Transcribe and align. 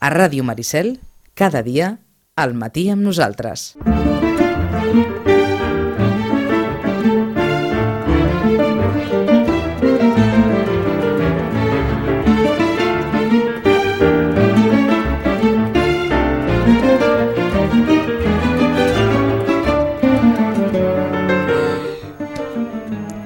A 0.00 0.10
Ràdio 0.14 0.44
Maricel, 0.46 1.00
cada 1.34 1.58
dia, 1.66 1.98
al 2.38 2.54
matí 2.54 2.86
amb 2.92 3.02
nosaltres. 3.02 3.72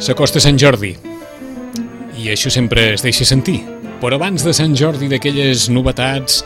S'acosta 0.03 0.41
Sant 0.41 0.57
Jordi 0.59 0.97
i 2.19 2.33
això 2.33 2.51
sempre 2.51 2.95
es 2.97 3.05
deixa 3.05 3.29
sentir. 3.29 3.61
Però 4.03 4.17
abans 4.19 4.43
de 4.43 4.51
Sant 4.51 4.73
Jordi, 4.75 5.07
d'aquelles 5.07 5.69
novetats 5.71 6.41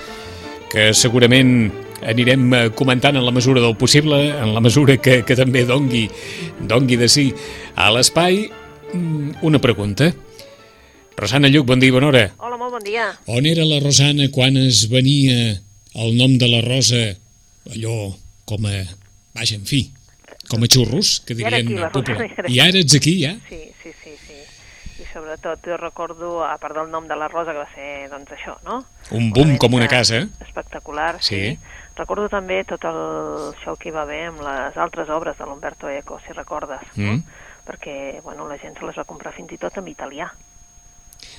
que 0.76 0.90
segurament 0.92 1.70
anirem 2.04 2.50
eh, 2.52 2.64
comentant 2.76 3.16
en 3.16 3.24
la 3.24 3.32
mesura 3.32 3.62
del 3.64 3.78
possible, 3.80 4.18
en 4.28 4.52
la 4.52 4.60
mesura 4.60 4.98
que, 5.00 5.22
que 5.24 5.36
també 5.38 5.62
dongui, 5.64 6.02
dongui 6.68 6.98
de 7.00 7.08
sí 7.08 7.30
a 7.80 7.88
l'espai, 7.94 8.42
mm, 8.92 9.38
una 9.48 9.60
pregunta. 9.64 10.10
Rosana 11.16 11.48
Lluc, 11.48 11.64
bon 11.70 11.80
dia 11.80 11.88
i 11.88 11.96
bona 11.96 12.10
hora. 12.10 12.24
Hola, 12.36 12.60
molt 12.60 12.76
bon 12.76 12.84
dia. 12.84 13.08
On 13.32 13.48
era 13.48 13.64
la 13.64 13.80
Rosana 13.80 14.28
quan 14.34 14.60
es 14.60 14.84
venia 14.92 15.56
el 15.96 16.12
nom 16.18 16.36
de 16.36 16.50
la 16.52 16.60
Rosa, 16.66 17.06
allò 17.72 18.12
com 18.44 18.68
a... 18.68 18.84
Vaja, 19.36 19.56
en 19.56 19.64
fi, 19.68 19.80
com 20.50 20.60
a 20.60 20.68
xurros, 20.68 21.22
que 21.24 21.38
I 21.40 21.48
ara 21.48 21.62
dirien 21.62 21.88
aquí, 21.88 22.52
i 22.52 22.60
ara 22.60 22.84
ets 22.84 23.00
aquí, 23.00 23.16
ja? 23.24 23.32
Sí, 23.48 23.62
sí, 23.80 23.96
sí, 24.04 24.05
sobretot 25.16 25.64
jo 25.64 25.78
recordo, 25.80 26.44
a 26.44 26.58
part 26.60 26.76
del 26.76 26.90
nom 26.92 27.06
de 27.08 27.16
la 27.16 27.28
Rosa, 27.32 27.54
que 27.56 27.62
va 27.64 27.68
ser, 27.74 27.88
doncs, 28.12 28.34
això, 28.36 28.58
no? 28.68 28.82
Un 29.16 29.30
boom 29.32 29.54
Una 29.54 29.58
com 29.62 29.74
una 29.80 29.88
casa. 29.88 30.26
Espectacular, 30.44 31.16
Sí. 31.22 31.40
sí. 31.56 31.58
Recordo 31.96 32.28
també 32.28 32.60
tot 32.68 32.84
el 32.84 33.54
show 33.64 33.78
que 33.80 33.88
hi 33.88 33.92
va 33.94 34.02
haver 34.04 34.26
amb 34.28 34.42
les 34.44 34.76
altres 34.76 35.08
obres 35.08 35.38
de 35.38 35.46
l'Umberto 35.48 35.88
Eco, 35.88 36.20
si 36.26 36.32
recordes, 36.36 36.82
Mm. 36.94 37.06
no? 37.06 37.22
Perquè, 37.66 38.20
bueno, 38.22 38.46
la 38.46 38.58
gent 38.58 38.76
se 38.78 38.84
les 38.84 38.98
va 38.98 39.04
comprar 39.08 39.32
fins 39.32 39.50
i 39.52 39.58
tot 39.58 39.78
en 39.78 39.88
italià. 39.88 40.28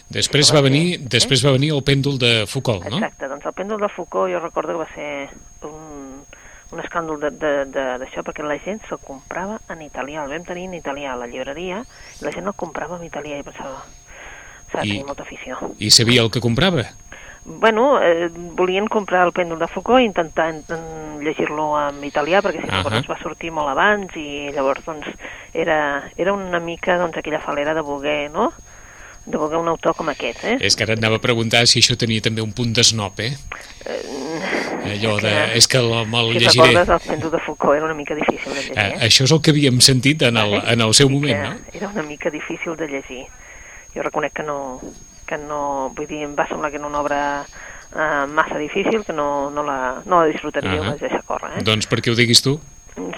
Després 0.09 0.50
va 0.55 0.61
venir, 0.64 0.98
ser, 0.98 1.09
després 1.09 1.45
va 1.45 1.52
venir 1.52 1.70
el 1.75 1.83
pèndol 1.83 2.17
de 2.17 2.45
Foucault, 2.48 2.83
no? 2.89 2.98
Exacte, 2.98 3.28
doncs 3.28 3.45
el 3.45 3.53
pèndol 3.53 3.80
de 3.80 3.89
Foucault 3.92 4.31
jo 4.33 4.39
recordo 4.39 4.73
que 4.73 4.81
va 4.81 4.89
ser 4.95 5.30
un, 5.67 6.23
un 6.72 6.80
escàndol 6.84 7.20
d'això, 7.20 7.38
de, 7.40 7.66
de, 7.72 7.86
d'això, 8.04 8.23
perquè 8.28 8.44
la 8.44 8.58
gent 8.60 8.82
se'l 8.88 9.00
comprava 9.04 9.60
en 9.70 9.82
italià, 9.82 10.23
el 10.26 10.30
vam 10.36 10.44
tenir 10.44 10.66
en 10.68 10.73
italià 10.76 11.14
a 11.14 11.20
la 11.22 11.28
llibreria, 11.28 11.84
i 12.20 12.26
la 12.26 12.32
gent 12.36 12.48
el 12.48 12.54
comprava 12.60 12.98
en 12.98 13.06
italià 13.08 13.38
i 13.40 13.44
pensava, 13.44 13.84
s'ha 14.72 14.82
de 14.82 14.88
tenir 14.88 15.06
molta 15.08 15.23
afició. 15.23 15.58
I 15.80 15.90
sabia 15.92 16.22
el 16.22 16.32
que 16.32 16.42
comprava. 16.44 16.84
Bueno, 17.48 18.02
eh, 18.04 18.28
volien 18.60 18.88
comprar 18.92 19.23
el 19.26 19.32
pèndol 19.32 19.60
de 19.60 19.68
Foucault 19.72 20.02
i 20.02 20.06
intentar 20.10 20.50
en- 20.50 21.22
llegir-lo 21.23 21.80
en 21.80 22.04
italià, 22.04 22.42
perquè 22.44 22.60
si 22.62 22.68
no 22.68 22.82
uh 22.84 23.08
va 23.08 23.18
sortir 23.22 23.52
molt 23.52 23.70
abans 23.70 24.12
i 24.16 24.52
llavors 24.52 24.84
doncs 24.86 25.08
era, 25.54 26.04
era 26.18 26.34
una 26.34 26.60
mica 26.60 26.98
doncs, 26.98 27.18
aquella 27.18 27.40
falera 27.40 27.73
de 27.73 27.82
voler, 27.82 28.30
no?, 28.32 28.52
de 29.28 29.38
voler 29.38 29.58
un 29.59 29.67
autor 29.67 29.94
com 29.95 30.08
aquest, 30.09 30.44
eh? 30.47 30.58
És 30.64 30.75
que 30.75 30.83
ara 30.86 30.94
et 30.95 31.00
anava 31.03 31.17
a 31.20 31.23
preguntar 31.23 31.66
si 31.67 31.81
això 31.81 31.97
tenia 32.00 32.22
també 32.23 32.42
un 32.42 32.53
punt 32.56 32.72
d'esnop, 32.73 33.20
eh? 33.20 33.33
Allò 34.88 35.17
de... 35.20 35.22
que- 35.28 35.58
És 35.58 35.67
que 35.67 35.78
el- 35.78 36.08
me'l 36.08 36.31
Si 36.33 36.39
llegiré. 36.39 36.67
recordes, 36.67 36.89
el 36.89 37.02
pèndol 37.11 37.31
de 37.31 37.39
Foucault 37.39 37.75
era 37.75 37.86
una 37.86 37.94
mica 37.94 38.16
difícil 38.16 38.53
de 38.53 38.59
llegir, 38.61 38.78
Eh, 38.78 38.94
eh? 38.95 39.08
això 39.08 39.23
és 39.25 39.31
el 39.31 39.42
que 39.42 39.52
havíem 39.52 39.80
sentit 39.81 40.22
en 40.23 40.38
el, 40.38 40.53
en 40.66 40.81
el 40.81 40.94
seu 40.94 41.09
moment, 41.09 41.44
no? 41.44 41.55
Era 41.73 41.89
una 41.89 42.03
mica 42.03 42.30
difícil 42.30 42.75
de 42.78 42.88
llegir. 42.88 43.25
Jo 43.95 44.03
reconec 44.03 44.33
que 44.33 44.44
no, 44.44 44.80
que 45.25 45.38
no 45.38 45.92
vull 45.95 46.08
dir, 46.08 46.23
em 46.23 46.36
va 46.38 46.48
semblar 46.48 46.72
que 46.72 46.78
era 46.78 46.88
una 46.88 47.00
obra 47.02 47.45
eh, 47.95 48.25
massa 48.31 48.58
difícil, 48.58 49.03
que 49.03 49.14
no, 49.14 49.50
no, 49.52 49.64
la, 49.64 50.02
no 50.05 50.22
la 50.22 50.28
disfrutaria, 50.31 50.72
uh. 50.80 50.83
-huh. 50.83 50.89
vaig 50.92 51.00
deixar 51.02 51.23
córrer, 51.23 51.52
eh? 51.58 51.64
Doncs 51.64 51.88
perquè 51.89 52.11
ho 52.11 52.16
diguis 52.16 52.42
tu. 52.42 52.59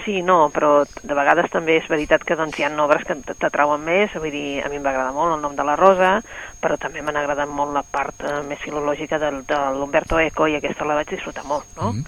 Sí, 0.10 0.24
no, 0.26 0.48
però 0.50 0.88
de 1.06 1.14
vegades 1.14 1.52
també 1.54 1.76
és 1.78 1.86
veritat 1.86 2.24
que 2.26 2.34
doncs, 2.34 2.56
hi 2.58 2.64
ha 2.66 2.70
obres 2.82 3.04
que 3.06 3.14
t'atrauen 3.38 3.84
més, 3.86 4.10
vull 4.18 4.32
dir, 4.34 4.64
a 4.66 4.70
mi 4.72 4.80
em 4.80 4.86
va 4.86 4.90
agradar 4.90 5.12
molt 5.14 5.36
el 5.36 5.44
nom 5.44 5.54
de 5.54 5.66
la 5.68 5.76
Rosa, 5.78 6.16
però 6.58 6.80
també 6.82 7.04
m'han 7.06 7.20
agradat 7.20 7.52
molt 7.54 7.76
la 7.76 7.84
part 7.86 8.24
eh, 8.26 8.40
més 8.48 8.58
filològica 8.64 9.20
del, 9.22 9.44
de 9.46 9.60
l'Umberto 9.78 10.18
Eco 10.18 10.48
i 10.50 10.56
aquesta 10.58 10.88
la 10.90 10.96
vaig 10.98 11.12
disfrutar 11.14 11.44
molt, 11.46 11.68
no? 11.78 11.92
Mhm. 11.94 12.06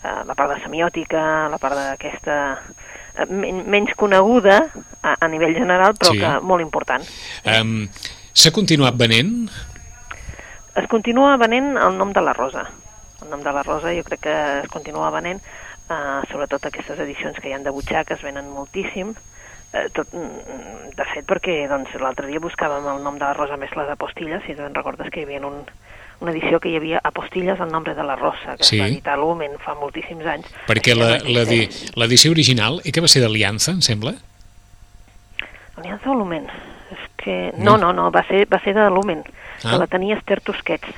Eh, 0.00 0.14
la 0.30 0.34
part 0.38 0.54
de 0.54 0.62
semiòtica, 0.62 1.24
la 1.52 1.58
part 1.60 1.76
d'aquesta... 1.76 2.38
eh, 3.18 3.26
men 3.28 3.66
menys 3.68 3.92
coneguda 4.00 4.62
a, 5.02 5.12
a 5.20 5.28
nivell 5.28 5.52
general, 5.52 5.92
però 5.92 6.14
Sí. 6.14 6.22
que 6.24 6.32
molt 6.40 6.64
important. 6.64 7.04
Um, 7.44 7.90
S'ha 8.32 8.50
continuat 8.50 8.96
venent? 8.96 9.50
Es 10.74 10.88
continua 10.88 11.36
venent 11.36 11.76
el 11.76 11.98
nom 12.00 12.16
de 12.16 12.24
la 12.24 12.32
Rosa. 12.32 12.64
El 13.20 13.28
nom 13.28 13.44
de 13.44 13.52
la 13.52 13.62
Rosa 13.62 13.92
jo 13.92 14.08
crec 14.08 14.24
que 14.24 14.38
es 14.62 14.72
continua 14.72 15.10
venent, 15.12 15.42
eh, 15.92 16.26
sobretot 16.32 16.64
aquestes 16.66 16.98
edicions 16.98 17.38
que 17.40 17.48
hi 17.48 17.52
han 17.56 17.62
de 17.64 17.70
butxaca, 17.70 18.14
es 18.14 18.22
venen 18.22 18.48
moltíssim. 18.50 19.14
Eh, 19.72 19.86
tot, 19.92 20.08
mm, 20.12 20.90
de 20.96 21.04
fet, 21.14 21.24
perquè 21.24 21.66
doncs, 21.68 21.94
l'altre 22.00 22.26
dia 22.28 22.40
buscàvem 22.40 22.84
el 22.96 23.02
nom 23.02 23.14
de 23.16 23.24
la 23.24 23.32
Rosa 23.32 23.56
més 23.56 23.70
les 23.76 23.88
apostilles, 23.88 24.42
si 24.46 24.54
te'n 24.54 24.74
recordes 24.74 25.08
que 25.10 25.20
hi 25.20 25.24
havia 25.24 25.40
un, 25.46 25.62
una 26.20 26.30
edició 26.30 26.60
que 26.60 26.68
hi 26.68 26.76
havia 26.76 27.00
apostilles 27.02 27.58
al 27.60 27.72
nombre 27.72 27.94
de 27.94 28.04
la 28.04 28.16
Rosa, 28.16 28.56
que 28.58 28.64
Sí. 28.64 28.76
es 28.76 28.82
va 28.82 28.88
editar 28.88 29.16
l'Umen 29.18 29.56
fa 29.58 29.74
moltíssims 29.74 30.26
anys. 30.26 30.46
Perquè 30.68 30.92
Ja 30.94 31.00
la- 31.00 31.18
no 31.18 31.30
la 31.30 32.04
l'edició 32.04 32.30
original, 32.30 32.80
i 32.84 32.92
que 32.92 33.00
va 33.00 33.08
ser 33.08 33.22
d'Aliança, 33.22 33.72
em 33.72 33.80
sembla? 33.80 34.12
Aliança 35.76 36.10
o 36.10 36.14
l'Umen? 36.14 36.46
És 36.92 36.98
que... 37.16 37.52
No, 37.56 37.76
no, 37.78 37.92
no, 37.96 38.10
va 38.12 38.22
ser, 38.28 38.46
va 38.52 38.60
ser 38.62 38.74
de 38.74 38.88
l'Umen, 38.90 39.24
Ah. 39.64 39.70
que 39.70 39.78
la 39.78 39.86
tenia 39.86 40.16
Esther 40.18 40.40
Tusquets. 40.42 40.88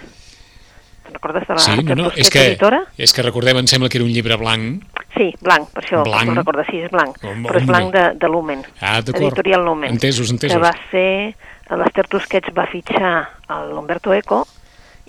Recordes 1.15 1.47
de 1.49 1.55
la 1.55 1.61
Sí, 1.61 1.77
no, 1.85 1.95
no, 1.95 2.11
és 2.15 2.29
que, 2.31 2.43
editora? 2.53 2.83
és 2.99 3.13
que 3.15 3.23
recordem, 3.23 3.57
em 3.63 3.67
sembla 3.71 3.89
que 3.89 3.99
era 3.99 4.05
un 4.05 4.13
llibre 4.13 4.37
blanc. 4.37 4.83
Sí, 5.17 5.31
blanc, 5.41 5.69
per 5.71 5.85
això, 5.85 6.03
Blanc. 6.05 6.27
no 6.29 6.35
recordo, 6.41 6.65
sí, 6.69 6.81
és 6.83 6.91
blanc, 6.91 7.17
Home, 7.23 7.47
però 7.49 7.61
és 7.61 7.67
blanc 7.67 7.93
de, 7.95 8.05
de 8.19 8.29
Lumen, 8.29 8.65
Ah, 8.81 9.01
d'acord. 9.01 9.23
editorial 9.23 9.65
Lumen. 9.65 9.91
Entesos, 9.95 10.31
entesos. 10.31 10.57
Que 10.57 10.63
va 10.63 10.73
ser, 10.91 11.35
l'Ester 11.71 12.07
Tusquets 12.09 12.53
va 12.57 12.67
fitxar 12.67 13.31
l'Humberto 13.71 14.13
Eco 14.13 14.47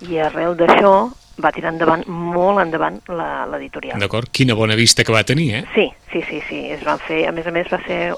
i 0.08 0.18
arrel 0.18 0.54
d'això 0.56 1.10
va 1.42 1.50
tirar 1.52 1.72
endavant, 1.72 2.06
molt 2.08 2.60
endavant, 2.62 3.00
la- 3.08 3.44
l'editorial. 3.46 3.98
D'acord? 4.00 4.30
Quina 4.32 4.54
bona 4.54 4.74
vista 4.74 5.04
que 5.04 5.12
va 5.12 5.22
tenir, 5.22 5.54
eh? 5.54 5.64
Sí, 5.74 5.92
sí, 6.12 6.22
sí, 6.28 6.40
sí, 6.48 6.60
es 6.70 6.82
van 6.84 6.98
fer, 6.98 7.26
a 7.28 7.32
més 7.32 7.46
a 7.46 7.50
més 7.52 7.68
va 7.70 7.78
ser, 7.84 8.14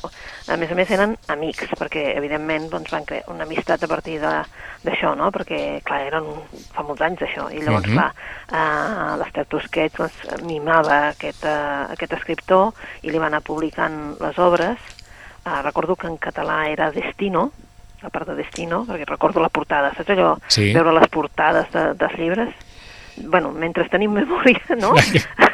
a 0.48 0.56
més 0.56 0.70
a 0.70 0.74
més 0.78 0.90
eren 0.90 1.16
amics, 1.28 1.68
perquè 1.78 2.16
evidentment 2.16 2.68
doncs, 2.70 2.90
van 2.90 3.04
crear 3.04 3.24
una 3.28 3.42
amistat 3.44 3.82
a 3.82 3.88
partir 3.88 4.20
de- 4.20 4.44
d'això, 4.84 5.16
no? 5.16 5.32
Perquè, 5.32 5.82
clar, 5.82 6.02
eren 6.06 6.24
fa 6.72 6.82
molts 6.86 7.02
anys 7.02 7.18
d'això, 7.20 7.48
i 7.52 7.60
llavors, 7.60 7.88
Mhm. 7.88 7.94
clar, 7.94 8.12
uh, 8.52 9.16
l'Ester 9.18 9.46
Tusquets 9.46 9.96
doncs, 9.98 10.42
mimava 10.44 11.08
aquest, 11.08 11.42
uh, 11.44 11.90
aquest 11.92 12.12
escriptor 12.12 12.72
i 13.02 13.10
li 13.10 13.18
va 13.18 13.26
anar 13.26 13.40
publicant 13.42 14.14
les 14.20 14.38
obres, 14.38 14.78
uh, 15.44 15.62
recordo 15.62 15.96
que 15.96 16.06
en 16.06 16.18
català 16.18 16.68
era 16.70 16.90
Destino, 16.92 17.50
la 18.00 18.10
part 18.10 18.28
de 18.28 18.36
Destino, 18.36 18.84
perquè 18.86 19.04
recordo 19.06 19.40
la 19.40 19.48
portada, 19.48 19.92
saps 19.92 20.10
allò? 20.10 20.36
Sí. 20.46 20.72
Veure 20.72 20.92
les 20.92 21.08
portades 21.08 21.68
de, 21.72 21.94
dels 21.94 22.16
llibres? 22.16 22.54
Bueno, 23.26 23.50
mentre 23.52 23.88
tenim 23.90 24.14
memòria, 24.16 24.76
no? 24.80 24.94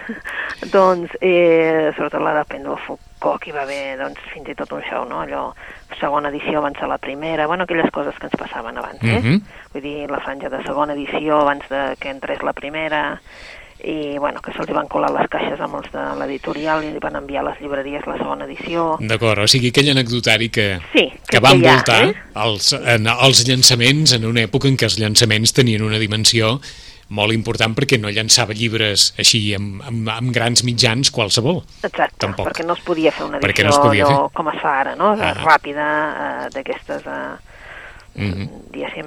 doncs, 0.74 1.16
eh, 1.20 1.90
sobretot 1.96 2.22
la 2.22 2.34
de 2.38 2.44
Pendle 2.50 2.76
Foucault, 2.86 3.46
hi 3.46 3.54
va 3.54 3.64
haver 3.64 3.96
doncs, 4.00 4.20
fins 4.32 4.52
i 4.52 4.56
tot 4.58 4.72
un 4.76 4.84
show, 4.88 5.06
no? 5.08 5.22
Allò, 5.24 5.48
segona 6.00 6.30
edició 6.32 6.60
abans 6.60 6.80
de 6.80 6.88
la 6.90 6.98
primera, 6.98 7.46
bueno, 7.46 7.64
aquelles 7.64 7.90
coses 7.94 8.16
que 8.20 8.30
ens 8.30 8.38
passaven 8.38 8.78
abans, 8.78 9.02
eh? 9.02 9.20
Mhm. 9.20 9.42
Vull 9.74 9.82
dir, 9.82 9.98
la 10.10 10.20
franja 10.20 10.48
de 10.48 10.62
segona 10.64 10.94
edició 10.94 11.40
abans 11.40 11.68
de 11.68 11.96
que 12.00 12.10
entrés 12.10 12.42
la 12.42 12.52
primera, 12.52 13.04
i, 13.84 14.16
bueno, 14.18 14.40
que 14.40 14.52
se'ls 14.54 14.70
van 14.72 14.88
colar 14.88 15.10
les 15.12 15.28
caixes 15.32 15.60
amb 15.60 15.76
els 15.80 15.90
de 15.92 16.04
l'editorial 16.20 16.84
i 16.86 16.92
li 16.94 17.02
van 17.02 17.18
enviar 17.18 17.42
a 17.42 17.48
les 17.50 17.60
llibreries 17.60 18.06
la 18.08 18.16
segona 18.20 18.46
edició. 18.48 18.94
D'acord, 19.00 19.44
o 19.44 19.48
sigui, 19.50 19.72
aquell 19.74 19.90
anecdotari 19.92 20.48
que, 20.54 20.68
Sí, 20.94 21.08
que 21.10 21.36
que 21.36 21.42
va 21.44 21.52
hi 21.52 21.60
ha, 21.64 21.74
envoltar 21.74 22.00
eh? 22.08 22.14
els, 22.46 22.72
en, 22.78 23.10
els 23.10 23.44
llançaments 23.48 24.16
en 24.16 24.26
una 24.30 24.46
època 24.46 24.70
en 24.70 24.78
què 24.80 24.88
els 24.88 24.98
llançaments 25.02 25.52
tenien 25.56 25.84
una 25.84 26.00
dimensió 26.00 26.58
molt 27.14 27.32
important 27.36 27.74
perquè 27.78 27.98
no 28.02 28.10
llançava 28.12 28.52
llibres 28.56 29.12
així 29.22 29.44
amb, 29.56 29.80
amb, 29.86 30.10
amb 30.18 30.34
grans 30.34 30.64
mitjans 30.66 31.10
qualsevol. 31.14 31.62
Exacte, 31.82 32.18
Tampoc. 32.26 32.50
perquè 32.50 32.66
no 32.66 32.74
es 32.74 32.84
podia 32.84 33.12
fer 33.14 33.26
una 33.30 33.38
edició 33.38 33.64
no 33.64 33.70
es 33.70 33.78
podia 33.86 34.04
allò 34.06 34.20
fer. 34.26 34.34
com 34.34 34.52
es 34.54 34.60
fa 34.62 34.76
ara, 34.82 34.94
no? 35.00 35.14
Ah. 35.18 35.34
Ràpida, 35.44 35.88
eh, 36.12 36.54
d'aquestes... 36.58 37.06
Eh, 37.06 37.50
Mhm. 38.14 38.44
diguéssim, 38.70 39.06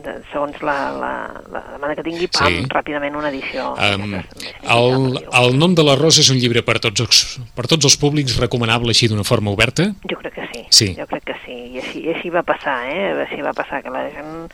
de, 0.00 0.12
segons 0.32 0.56
la, 0.64 0.76
la, 0.96 1.10
la 1.52 1.60
demanda 1.74 1.94
que 1.94 2.02
tingui, 2.06 2.24
pam, 2.32 2.46
Sí. 2.48 2.62
ràpidament 2.72 3.14
una 3.14 3.28
edició. 3.28 3.74
Um, 3.76 4.14
el, 4.16 5.18
el 5.42 5.58
nom 5.60 5.74
de 5.76 5.84
la 5.84 5.94
Rosa 5.94 6.22
és 6.22 6.30
un 6.32 6.38
llibre 6.40 6.62
per 6.64 6.78
tots 6.80 7.02
els, 7.04 7.18
per 7.54 7.66
tots 7.68 7.84
els 7.84 7.98
públics 8.00 8.38
recomanable 8.40 8.94
així 8.96 9.10
d'una 9.12 9.24
forma 9.28 9.52
oberta? 9.52 9.90
Jo 10.08 10.16
crec 10.22 10.38
que 10.38 10.48
sí. 10.54 10.64
Sí. 10.70 10.88
Jo 10.96 11.04
crec 11.10 11.24
que 11.28 11.36
sí. 11.44 11.58
I 11.76 11.82
així, 11.82 12.00
i 12.06 12.14
així 12.14 12.32
va 12.32 12.42
passar, 12.48 12.78
eh? 12.88 13.12
Així 13.26 13.42
va 13.44 13.52
passar, 13.52 13.82
que 13.84 13.92
la 13.92 14.06
gent 14.08 14.48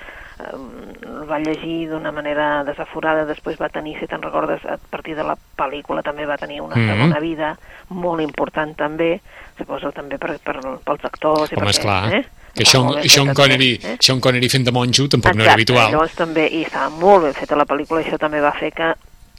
el 0.53 1.29
va 1.29 1.39
llegir 1.39 1.89
d'una 1.89 2.11
manera 2.12 2.65
desaforada, 2.65 3.25
després 3.25 3.59
va 3.61 3.69
tenir, 3.69 3.97
si 3.99 4.06
te'n 4.06 4.23
recordes, 4.23 4.65
a 4.67 4.77
partir 4.91 5.15
de 5.17 5.25
la 5.25 5.37
pel·lícula 5.56 6.03
també 6.03 6.27
va 6.27 6.37
tenir 6.39 6.61
una 6.61 6.77
Mhm. 6.77 6.89
segona 6.89 7.21
vida, 7.21 7.56
molt 7.91 8.21
important 8.21 8.75
també, 8.77 9.21
suposo 9.59 9.93
també 9.93 10.19
per, 10.19 10.39
per, 10.41 10.56
pels 10.85 11.05
actors 11.05 11.53
i 11.53 11.55
Home, 11.55 11.65
perquè, 11.67 11.71
esclar, 11.71 12.15
eh? 12.15 12.25
que 12.55 12.65
Sean, 12.65 12.89
ben 12.94 13.09
Sean, 13.09 13.33
Connery, 13.35 13.81
eh? 13.83 13.97
Sean 14.00 14.21
Connery 14.21 14.49
fent 14.49 14.65
de 14.65 14.73
monjo 14.73 15.09
tampoc 15.09 15.35
no 15.35 15.43
era 15.43 15.53
Exacte, 15.55 15.73
habitual. 15.73 15.91
Llavors 15.93 16.15
també, 16.15 16.49
i 16.53 16.62
estava 16.65 16.91
molt 16.91 17.25
ben 17.25 17.35
feta 17.35 17.56
la 17.56 17.65
pel·lícula, 17.67 18.03
això 18.05 18.19
també 18.19 18.41
va 18.41 18.53
fer 18.53 18.73
que 18.73 18.95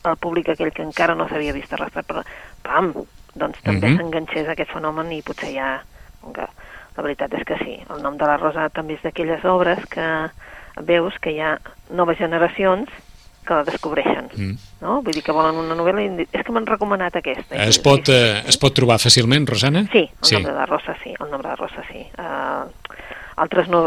el 0.05 0.17
públic 0.17 0.49
aquell 0.49 0.71
que 0.73 0.81
encara 0.83 1.15
no 1.15 1.27
s'havia 1.29 1.53
vist 1.53 1.71
arrastrat 1.73 2.05
per... 2.05 2.23
Pam! 2.63 2.93
Doncs 3.35 3.61
també 3.63 3.87
Mhm. 3.89 3.97
s'enganxés 3.97 4.47
a 4.47 4.51
aquest 4.51 4.71
fenomen 4.71 5.11
i 5.11 5.21
potser 5.21 5.53
ja... 5.53 5.81
Que, 6.33 6.45
la 6.95 7.01
veritat 7.03 7.33
és 7.33 7.43
que 7.43 7.57
sí, 7.57 7.79
el 7.89 8.01
nom 8.03 8.15
de 8.17 8.25
la 8.25 8.37
Rosa 8.37 8.69
també 8.69 8.93
és 8.93 9.01
d'aquelles 9.01 9.43
obres 9.45 9.79
que 9.89 10.29
veus 10.81 11.17
que 11.21 11.31
hi 11.31 11.39
ha 11.39 11.57
noves 11.91 12.17
generacions 12.17 12.89
que 13.45 13.53
la 13.53 13.63
descobreixen, 13.67 14.29
Mm. 14.37 14.57
no? 14.81 15.01
Vull 15.03 15.13
dir 15.13 15.21
que 15.23 15.33
volen 15.35 15.55
una 15.59 15.75
novel·la 15.75 16.01
i 16.01 16.27
és 16.31 16.45
que 16.45 16.51
m'han 16.55 16.65
recomanat 16.65 17.17
aquesta. 17.19 17.55
I 17.55 17.67
Es 17.67 17.77
pot, 17.77 18.07
eh, 18.07 18.41
es 18.47 18.57
pot 18.57 18.73
trobar 18.73 18.95
fàcilment, 19.03 19.45
Rosana? 19.49 19.83
Sí, 19.91 20.09
el 20.09 20.25
sí. 20.25 20.35
nombre 20.35 20.53
de 20.53 20.65
Rosa 20.65 20.95
sí, 21.03 21.13
el 21.19 21.29
nombre 21.29 21.49
de 21.49 21.55
Rosa 21.57 21.83
sí. 21.91 22.07
Uh, 22.17 22.69
altres 23.35 23.67
no, 23.67 23.81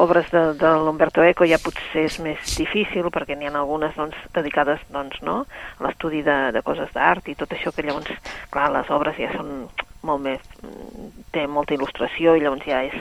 obres 0.00 0.30
de, 0.30 0.54
de 0.54 0.70
l'Umberto 0.78 1.22
Eco 1.22 1.44
ja 1.44 1.58
potser 1.58 2.06
és 2.06 2.18
més 2.22 2.38
difícil 2.56 3.10
perquè 3.12 3.36
n'hi 3.36 3.48
ha 3.50 3.52
algunes 3.58 3.94
doncs, 3.98 4.16
dedicades 4.32 4.80
doncs, 4.88 5.20
no? 5.22 5.44
a 5.78 5.84
l'estudi 5.84 6.22
de, 6.22 6.52
de 6.54 6.62
coses 6.62 6.88
d'art 6.94 7.28
i 7.28 7.34
tot 7.34 7.52
això 7.52 7.72
que 7.74 7.82
llavors, 7.82 8.08
clar, 8.50 8.70
les 8.72 8.88
obres 8.90 9.18
ja 9.18 9.32
són 9.34 9.68
molt 10.02 10.22
més... 10.22 10.40
té 11.32 11.46
molta 11.46 11.74
il·lustració 11.74 12.36
i 12.38 12.40
llavors 12.44 12.64
ja 12.64 12.84
és... 12.86 12.94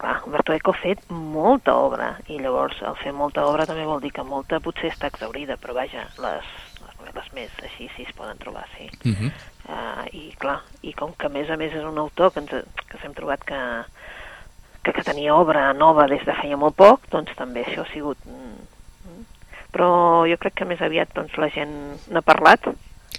Clar, 0.00 0.22
Umberto 0.24 0.54
Eco 0.56 0.72
ha 0.72 0.80
fet 0.80 1.02
molta 1.12 1.74
obra 1.76 2.14
i 2.32 2.38
llavors 2.40 2.78
el 2.88 2.94
fer 3.02 3.12
molta 3.12 3.44
obra 3.44 3.66
també 3.68 3.84
vol 3.84 4.00
dir 4.00 4.12
que 4.16 4.24
molta 4.24 4.60
potser 4.64 4.88
està 4.88 5.10
exaurida, 5.12 5.58
però 5.60 5.74
vaja, 5.76 6.06
les, 6.24 6.46
les 7.12 7.26
més 7.36 7.50
així 7.66 7.90
sí 7.96 8.06
es 8.08 8.14
poden 8.16 8.38
trobar, 8.40 8.64
sí. 8.78 8.88
Uh 9.04 9.12
-huh. 9.12 9.32
Uh, 9.70 10.04
I 10.16 10.34
clar, 10.38 10.62
i 10.82 10.94
com 10.96 11.12
que 11.12 11.26
a 11.26 11.28
més 11.28 11.50
a 11.50 11.56
més 11.56 11.72
és 11.74 11.84
un 11.84 11.98
autor 11.98 12.32
que, 12.32 12.40
ens, 12.40 12.50
que 12.88 12.98
s'hem 13.02 13.12
trobat 13.14 13.44
que, 13.44 13.60
que, 14.82 14.92
que 14.92 15.02
tenia 15.04 15.34
obra 15.34 15.72
nova 15.74 16.06
des 16.06 16.24
de 16.24 16.32
feia 16.32 16.56
molt 16.56 16.76
poc, 16.76 17.00
doncs 17.10 17.36
també 17.36 17.64
això 17.64 17.82
ha 17.82 17.92
sigut... 17.92 18.16
mm, 18.24 18.56
mm. 19.04 19.24
Però 19.70 20.24
jo 20.30 20.36
crec 20.38 20.54
que 20.54 20.64
més 20.64 20.80
aviat 20.80 21.12
doncs, 21.14 21.36
la 21.36 21.48
gent 21.50 22.00
n'ha 22.08 22.22
parlat, 22.22 22.60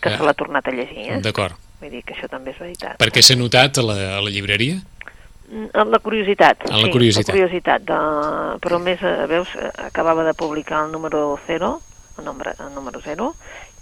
que 0.02 0.10
Ah. 0.10 0.18
se 0.18 0.24
l'ha 0.24 0.34
tornat 0.34 0.68
a 0.68 0.72
llegir, 0.72 1.12
eh? 1.12 1.22
D'acord. 1.22 1.54
Vull 1.80 1.92
dir 1.92 2.04
que 2.04 2.14
això 2.14 2.28
també 2.28 2.52
és 2.52 2.58
veritat. 2.60 2.98
Perquè 2.98 3.22
s'ha 3.22 3.36
notat 3.36 3.78
a 3.78 3.82
la, 3.82 4.18
a 4.18 4.22
la 4.22 4.30
llibreria? 4.30 4.82
Mm, 5.52 5.90
La 5.92 6.00
curiositat. 6.00 6.66
En 6.70 6.78
la 6.80 6.86
sí, 6.86 6.92
curiositat. 6.92 7.28
La 7.28 7.34
curiositat. 7.34 7.82
De... 7.90 7.98
Però 8.64 8.80
més, 8.80 9.02
eh, 9.04 9.26
veus, 9.28 9.50
eh, 9.60 9.72
acabava 9.88 10.24
de 10.24 10.34
publicar 10.34 10.86
el 10.86 10.92
número 10.94 11.38
0, 11.48 11.82
el 12.20 12.26
número, 12.26 12.54
el 12.60 12.74
número 12.74 13.02
0, 13.04 13.34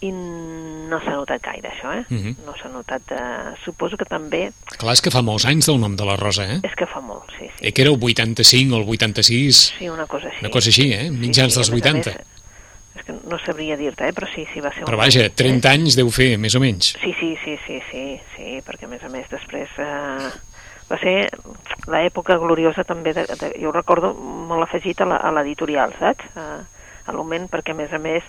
i 0.02 0.10
no 0.14 0.98
s'ha 1.04 1.12
notat 1.18 1.42
gaire, 1.44 1.70
això, 1.74 1.92
eh? 1.94 2.06
Mhm. 2.10 2.38
No 2.48 2.54
s'ha 2.58 2.70
notat... 2.72 3.12
Eh... 3.12 3.54
Suposo 3.66 3.98
que 4.00 4.06
també... 4.08 4.52
Clar, 4.80 4.94
és 4.96 5.02
que 5.04 5.12
fa 5.12 5.22
molts 5.22 5.46
anys 5.46 5.68
del 5.68 5.78
nom 5.82 5.96
de 6.00 6.06
la 6.08 6.16
Rosa, 6.18 6.46
eh? 6.48 6.60
És 6.64 6.74
que 6.80 6.88
fa 6.88 7.02
molt, 7.04 7.30
sí, 7.38 7.50
sí. 7.52 7.68
Eh, 7.68 7.74
que 7.74 7.84
era 7.84 7.92
el 7.92 8.00
85 8.02 8.76
o 8.76 8.80
el 8.82 8.88
86, 8.90 9.64
Sí, 9.78 9.90
una 9.90 10.08
cosa 10.08 10.30
així. 10.32 10.40
una 10.46 10.50
cosa 10.56 10.70
així, 10.72 10.88
eh? 10.94 11.10
Mitjans 11.12 11.54
dels 11.60 11.70
a 11.70 11.74
més 11.76 11.84
a 11.86 11.90
80. 11.92 12.14
més, 12.16 12.36
és 12.96 13.06
que 13.06 13.14
no 13.30 13.38
sabria 13.46 13.76
dir-te, 13.78 14.08
eh? 14.10 14.14
però 14.16 14.28
sí, 14.34 14.48
sí, 14.54 14.60
va 14.64 14.72
ser 14.74 14.84
Però 14.88 14.98
vaja, 14.98 15.28
30 15.30 15.70
anys 15.70 15.96
deu 16.00 16.10
fer, 16.10 16.32
més 16.40 16.56
o 16.56 16.64
menys. 16.64 16.96
Sí, 17.04 17.14
sí, 17.20 17.36
sí, 17.44 17.58
sí, 17.68 17.82
sí, 17.92 18.06
sí, 18.38 18.48
perquè 18.66 18.88
a 18.88 18.92
més 18.96 19.04
a 19.04 19.10
més 19.14 19.28
després 19.30 19.70
eh, 19.78 20.32
va 20.90 20.98
ser 21.02 21.16
l'època 21.90 22.38
gloriosa 22.42 22.84
també, 22.88 23.14
de, 23.14 23.26
de, 23.30 23.54
jo 23.62 23.72
recordo 23.76 24.14
molt 24.14 24.66
afegit 24.66 25.02
a 25.06 25.32
l'editorial, 25.36 25.94
saps? 26.00 26.30
A, 26.36 26.50
a 27.10 27.16
l'Oment, 27.16 27.48
perquè 27.50 27.74
a 27.74 27.78
més 27.78 27.94
a 27.94 28.00
més 28.02 28.26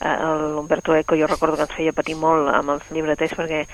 eh, 0.00 0.16
l'Umberto 0.54 0.94
Eco 0.94 1.16
jo 1.18 1.26
recordo 1.26 1.56
que 1.56 1.66
ens 1.66 1.74
feia 1.74 1.94
patir 1.96 2.14
molt 2.18 2.50
amb 2.54 2.76
els 2.76 2.90
llibreters 2.94 3.34
perquè 3.38 3.64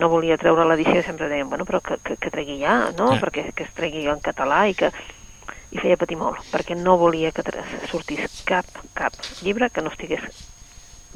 no 0.00 0.08
volia 0.12 0.38
treure 0.40 0.66
l'edició 0.68 1.00
i 1.00 1.06
sempre 1.06 1.28
deien, 1.28 1.48
bueno, 1.48 1.66
però 1.68 1.82
que, 1.84 1.98
que, 2.04 2.16
que 2.16 2.32
tregui 2.32 2.60
ja, 2.62 2.78
no? 2.96 3.12
Ah. 3.14 3.20
Perquè 3.20 3.50
que 3.56 3.66
es 3.68 3.74
tregui 3.76 4.06
en 4.08 4.22
català 4.24 4.64
i 4.68 4.76
que 4.78 4.92
i 5.68 5.80
feia 5.80 5.98
patir 6.00 6.16
molt, 6.16 6.40
perquè 6.48 6.76
no 6.78 6.96
volia 7.00 7.32
que 7.36 7.44
sortís 7.90 8.40
cap, 8.48 8.68
cap 8.96 9.16
llibre 9.44 9.68
que 9.68 9.84
no 9.84 9.92
estigués 9.92 10.24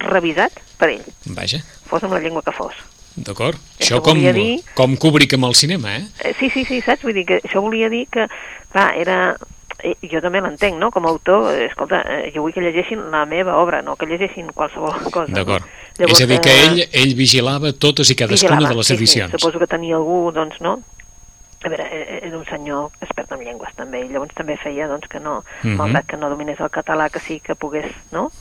revisat 0.02 0.58
per 0.80 0.90
ell, 0.92 1.06
Vaja, 1.36 1.62
fos 1.88 2.04
amb 2.04 2.16
la 2.16 2.20
llengua 2.20 2.44
que 2.44 2.52
fos. 2.56 2.76
D'acord. 3.16 3.56
Això 3.78 3.96
Això 3.98 4.02
com, 4.02 4.18
dir- 4.18 4.62
com 4.74 4.96
Kubrick 4.96 5.34
amb 5.34 5.44
el 5.46 5.54
cinema, 5.54 5.96
eh? 5.96 6.04
Eh, 6.24 6.34
Sí, 6.38 6.50
sí, 6.50 6.64
sí, 6.64 6.80
saps? 6.80 7.02
Vull 7.02 7.14
dir 7.14 7.24
que 7.26 7.40
això 7.42 7.60
volia 7.60 7.88
dir 7.88 8.06
que, 8.10 8.26
clar, 8.72 8.94
era... 8.98 9.36
eh, 9.82 9.96
Jo 10.10 10.20
també 10.22 10.40
l'entenc, 10.40 10.78
no? 10.78 10.90
Com 10.90 11.06
a 11.06 11.08
autor, 11.10 11.52
eh, 11.54 11.66
escolta, 11.66 12.02
eh, 12.06 12.30
jo 12.34 12.42
vull 12.42 12.52
que 12.54 12.60
llegeixin 12.62 13.10
la 13.10 13.24
meva 13.26 13.56
obra, 13.58 13.82
no 13.82 13.96
que 13.96 14.06
llegeixin 14.06 14.46
qualsevol 14.54 14.94
cosa. 15.10 15.32
D'acord. 15.32 15.64
És 15.98 16.20
a 16.22 16.26
dir, 16.26 16.40
que 16.40 16.50
eh, 16.50 16.64
ell, 16.70 16.80
ell 16.92 17.14
vigilava 17.14 17.72
totes 17.72 18.08
i 18.10 18.14
cadascuna 18.16 18.56
vigilava, 18.56 18.72
de 18.74 18.78
les 18.78 18.86
sí, 18.86 18.94
edicions. 18.94 19.30
Sí, 19.32 19.38
suposo 19.38 19.58
que 19.58 19.66
tenia 19.66 19.96
algú, 19.96 20.30
doncs, 20.32 20.60
no? 20.60 20.78
A 21.64 21.68
veure, 21.68 21.84
eh, 21.92 22.20
era 22.26 22.38
un 22.38 22.44
senyor 22.46 22.90
expert 23.00 23.30
en 23.32 23.38
llengües, 23.44 23.74
també, 23.76 24.00
i 24.04 24.08
llavors 24.08 24.34
també 24.34 24.56
feia, 24.56 24.88
doncs, 24.88 25.06
que 25.08 25.20
no, 25.20 25.44
Mhm. 25.62 25.76
malgrat 25.76 26.06
que 26.06 26.16
no 26.16 26.28
dominés 26.30 26.58
el 26.60 26.70
català, 26.70 27.10
que 27.10 27.20
sí 27.20 27.40
que 27.40 27.54
pogués, 27.54 27.86
no?, 28.10 28.32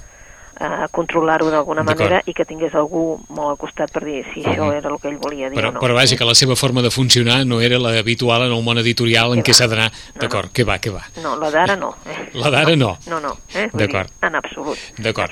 eh, 0.62 0.88
controlar-ho 0.94 1.50
d'alguna 1.50 1.82
manera 1.84 2.22
i 2.30 2.34
que 2.38 2.46
tingués 2.46 2.76
algú 2.78 3.18
molt 3.30 3.50
al 3.56 3.58
costat 3.58 3.92
per 3.92 4.04
dir 4.06 4.22
si 4.34 4.44
això 4.46 4.68
era 4.76 4.90
el 4.92 5.00
que 5.02 5.10
ell 5.10 5.18
volia 5.18 5.50
dir 5.50 5.58
Però, 5.58 5.70
o 5.70 5.76
no. 5.76 5.82
però 5.82 5.96
vaja, 5.98 6.16
que 6.20 6.26
la 6.28 6.36
seva 6.38 6.56
forma 6.56 6.82
de 6.86 6.92
funcionar 6.94 7.42
no 7.46 7.60
era 7.62 7.80
la 7.80 7.96
habitual 8.00 8.46
en 8.48 8.54
el 8.54 8.64
món 8.64 8.78
editorial 8.78 9.34
en 9.34 9.42
Que 9.44 9.52
què 9.52 9.56
va. 9.56 9.58
s'ha 9.58 9.68
d'anar... 9.72 9.90
No, 10.16 10.22
D'acord, 10.22 10.52
que 10.54 10.64
va, 10.64 10.78
que 10.80 10.92
va. 10.94 11.02
No, 11.24 11.36
la 11.42 11.50
d'ara 11.52 11.76
no. 11.76 11.96
Eh? 12.06 12.30
La 12.38 12.50
d'ara 12.54 12.76
no. 12.76 12.98
No, 13.08 13.20
no. 13.20 13.36
Eh? 13.56 13.68
D'acord. 13.74 14.12
En 14.22 14.36
absolut. 14.36 14.78
D'acord. 14.98 15.32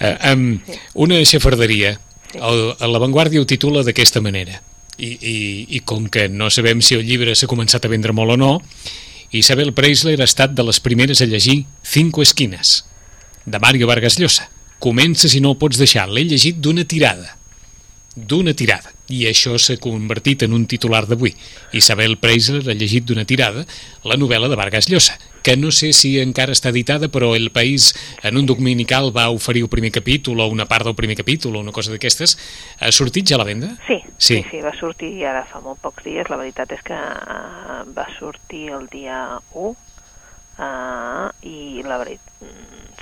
Eh, 0.00 0.16
um, 0.34 0.58
Sí. 0.66 0.78
una 0.94 1.22
xafarderia. 1.24 1.94
Sí. 2.32 2.38
El, 2.42 2.74
a 2.80 2.86
l'avantguàrdia 2.90 3.40
ho 3.40 3.46
titula 3.46 3.82
d'aquesta 3.86 4.20
manera. 4.20 4.60
I, 4.98 5.08
i, 5.20 5.36
I 5.76 5.80
com 5.86 6.06
que 6.08 6.28
no 6.28 6.50
sabem 6.54 6.80
si 6.82 6.94
el 6.94 7.02
llibre 7.06 7.34
s'ha 7.34 7.48
començat 7.50 7.84
a 7.84 7.88
vendre 7.90 8.12
molt 8.14 8.34
o 8.34 8.36
no, 8.38 8.50
Isabel 9.34 9.72
Preisler 9.74 10.20
ha 10.20 10.26
estat 10.28 10.52
de 10.54 10.62
les 10.62 10.78
primeres 10.80 11.20
a 11.20 11.26
llegir 11.26 11.64
Cinco 11.82 12.22
esquines, 12.22 12.84
de 13.44 13.58
Mario 13.58 13.88
Vargas 13.90 14.18
Llosa. 14.20 14.48
Comença 14.84 15.30
si 15.32 15.40
no 15.40 15.54
el 15.54 15.60
pots 15.60 15.78
deixar. 15.80 16.10
L'he 16.12 16.26
llegit 16.28 16.58
d'una 16.60 16.84
tirada. 16.84 17.38
D'una 18.14 18.52
tirada. 18.52 18.90
I 19.08 19.24
això 19.30 19.56
s'ha 19.60 19.78
convertit 19.80 20.44
en 20.44 20.52
un 20.56 20.66
titular 20.68 21.02
d'avui. 21.08 21.32
Isabel 21.76 22.18
Preisler 22.20 22.60
ha 22.68 22.76
llegit 22.76 23.04
d'una 23.08 23.24
tirada 23.28 23.64
la 24.04 24.18
novel·la 24.20 24.48
de 24.52 24.58
Vargas 24.60 24.88
Llosa, 24.92 25.16
que 25.44 25.56
no 25.56 25.72
sé 25.72 25.90
si 25.96 26.14
encara 26.20 26.52
està 26.56 26.70
editada, 26.72 27.08
però 27.12 27.32
El 27.36 27.50
País 27.52 27.90
en 28.22 28.36
un 28.40 28.46
dominical 28.48 29.10
va 29.16 29.26
oferir 29.32 29.64
el 29.64 29.72
primer 29.72 29.90
capítol 29.92 30.40
o 30.40 30.46
una 30.52 30.64
part 30.68 30.84
del 30.88 30.94
primer 30.96 31.16
capítol 31.16 31.56
o 31.56 31.64
una 31.64 31.72
cosa 31.72 31.92
d'aquestes. 31.92 32.36
Ha 32.80 32.92
sortit 32.92 33.28
ja 33.28 33.36
a 33.36 33.42
la 33.42 33.48
venda? 33.48 33.74
Sí, 33.88 33.98
Sí. 34.18 34.36
sí, 34.36 34.44
sí, 34.50 34.60
va 34.64 34.72
sortir 34.78 35.12
ara 35.24 35.44
fa 35.48 35.60
molt 35.64 35.80
pocs 35.80 36.04
dies. 36.04 36.28
La 36.28 36.40
veritat 36.40 36.72
és 36.76 36.84
que 36.84 36.96
uh, 36.96 37.82
va 37.96 38.06
sortir 38.18 38.68
el 38.76 38.88
dia 38.92 39.40
1 39.52 39.64
uh, 39.64 41.28
i 41.42 41.82
la 41.84 41.98
veritat, 42.04 42.48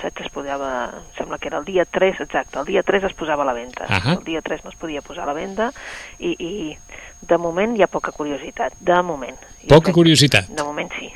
saps, 0.03 0.21
es 0.27 0.31
posava, 0.35 0.69
em 0.99 1.09
sembla 1.17 1.39
que 1.41 1.49
era 1.49 1.57
el 1.63 1.65
dia 1.65 1.85
3, 1.89 2.21
exacte, 2.27 2.59
el 2.61 2.65
dia 2.69 2.83
3 2.83 3.09
es 3.09 3.13
posava 3.17 3.41
a 3.43 3.49
la 3.49 3.55
venda. 3.57 3.87
Ahà. 3.89 4.17
El 4.19 4.23
dia 4.27 4.41
3 4.45 4.63
no 4.67 4.69
es 4.69 4.77
podia 4.77 5.01
posar 5.01 5.23
a 5.25 5.31
la 5.31 5.37
venda 5.37 5.71
i, 6.19 6.35
i 6.37 6.77
de 7.23 7.37
moment 7.41 7.73
hi 7.77 7.83
ha 7.83 7.87
poca 7.87 8.11
curiositat, 8.13 8.75
de 8.79 9.01
moment. 9.01 9.39
Poca 9.67 9.89
crec- 9.89 9.95
curiositat. 9.97 10.49
De 10.53 10.63
moment 10.63 10.91
sí. 10.99 11.09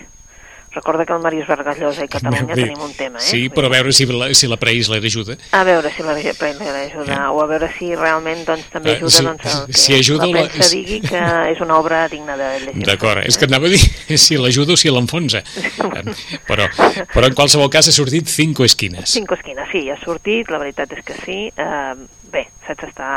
Recorda 0.78 1.06
que 1.10 1.14
el 1.18 1.22
Màrius 1.24 1.48
Vargas 1.50 1.80
Llosa 1.82 2.06
i 2.06 2.10
Catalunya 2.12 2.54
Bé, 2.54 2.62
tenim 2.68 2.82
un 2.86 2.94
tema, 2.94 3.18
eh? 3.18 3.26
Sí, 3.26 3.48
però 3.50 3.66
a 3.68 3.74
veure 3.74 3.92
si 3.98 4.06
la, 4.06 4.28
si 4.38 4.48
la 4.48 4.58
Preisler 4.62 5.02
ajuda. 5.04 5.38
A 5.58 5.64
veure 5.66 5.90
si 5.96 6.04
la 6.06 6.14
Premier 6.38 6.76
ajuda, 6.86 7.32
o 7.34 7.42
a 7.42 7.48
veure 7.50 7.70
si 7.78 7.94
realment 7.96 8.44
doncs, 8.46 8.68
també 8.74 8.92
Eh, 8.94 8.98
ajuda 9.00 9.10
si- 9.18 9.26
doncs, 9.26 9.46
el 9.46 9.66
que 9.72 9.74
si 9.82 9.96
ajuda 9.98 10.28
la 10.28 10.42
la- 10.42 10.48
premsa 10.50 10.70
digui 10.76 11.00
que 11.02 11.24
és 11.52 11.62
una 11.66 11.78
obra 11.82 12.04
digna 12.08 12.38
de 12.38 12.52
llegir. 12.68 12.86
D'acord, 12.86 13.24
és 13.26 13.38
que 13.38 13.46
anava 13.50 13.66
a 13.68 13.74
dir 13.74 13.82
si 14.28 14.38
l'ajuda 14.38 14.74
o 14.74 14.78
si 14.78 14.90
l'enfonsa. 14.94 15.40
Eh, 15.40 16.04
Però, 16.48 16.68
però 17.14 17.26
en 17.28 17.34
qualsevol 17.36 17.70
cas 17.74 17.88
ha 17.90 17.92
sortit 17.96 18.28
Cinco 18.30 18.64
esquines. 18.66 19.10
Cinco 19.10 19.34
esquines, 19.36 19.68
sí, 19.72 19.90
ha 19.90 19.98
sortit, 20.04 20.50
la 20.54 20.60
veritat 20.62 20.92
és 20.94 21.04
que 21.04 21.16
sí. 21.26 21.40
Uh, 21.58 21.96
bé, 22.32 22.46
saps, 22.68 22.84
està, 22.92 23.10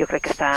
jo 0.00 0.08
crec 0.10 0.24
que 0.26 0.32
està 0.34 0.50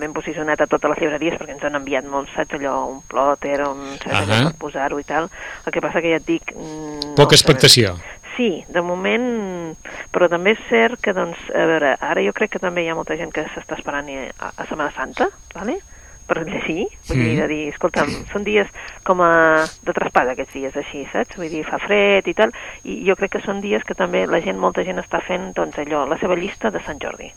ben 0.00 0.12
posicionat 0.16 0.60
a 0.60 0.68
totes 0.70 0.92
les 0.92 1.00
llibreries 1.02 1.38
perquè 1.40 1.56
ens 1.56 1.64
han 1.64 1.78
enviat 1.80 2.08
molts, 2.10 2.32
saps, 2.36 2.58
allò, 2.58 2.76
un 2.92 3.00
plotter, 3.08 3.62
un 3.66 3.94
saps, 3.96 4.12
allò 4.20 4.36
Ahà. 4.36 4.50
per 4.50 4.60
posar-ho 4.66 5.00
i 5.00 5.06
tal. 5.08 5.30
El 5.64 5.74
que 5.74 5.82
passa 5.84 6.04
que 6.04 6.12
ja 6.12 6.20
et 6.20 6.28
dic... 6.28 6.52
mm, 6.52 7.14
Poca 7.14 7.14
no 7.14 7.16
sabem. 7.16 7.38
expectació. 7.40 7.96
Sí, 8.34 8.64
de 8.68 8.82
moment, 8.82 9.26
però 10.10 10.26
també 10.28 10.56
és 10.56 10.62
cert 10.68 10.98
que, 11.00 11.14
doncs, 11.14 11.38
a 11.54 11.66
veure, 11.70 11.94
ara 12.02 12.22
jo 12.24 12.34
crec 12.34 12.56
que 12.56 12.62
també 12.62 12.82
hi 12.82 12.90
ha 12.90 12.96
molta 12.98 13.16
gent 13.16 13.30
que 13.34 13.46
s'està 13.54 13.78
esperant 13.78 14.10
a, 14.10 14.50
a 14.50 14.66
Setmana 14.66 14.90
Santa, 14.96 15.30
¿vale? 15.54 15.78
per 16.24 16.40
llegir, 16.48 16.86
vull 17.04 17.20
dir, 17.20 17.34
de 17.36 17.46
dir, 17.50 17.62
escolta'm, 17.68 18.08
són 18.32 18.46
dies 18.46 18.70
com 19.04 19.20
a 19.20 19.30
de 19.84 19.92
traspada 19.92 20.32
aquests 20.32 20.56
dies 20.56 20.78
així, 20.80 21.04
saps? 21.12 21.36
Vull 21.36 21.52
dir, 21.52 21.64
fa 21.68 21.76
fred 21.82 22.30
i 22.32 22.34
tal, 22.38 22.54
i 22.88 23.02
jo 23.04 23.16
crec 23.20 23.36
que 23.36 23.44
són 23.44 23.60
dies 23.60 23.84
que 23.84 23.96
també 23.98 24.24
la 24.26 24.40
gent, 24.40 24.56
molta 24.56 24.88
gent 24.88 25.04
està 25.04 25.20
fent, 25.20 25.52
doncs, 25.52 25.76
allò, 25.84 26.06
la 26.08 26.16
seva 26.22 26.38
llista 26.40 26.72
de 26.72 26.80
Sant 26.86 27.02
Jordi 27.02 27.28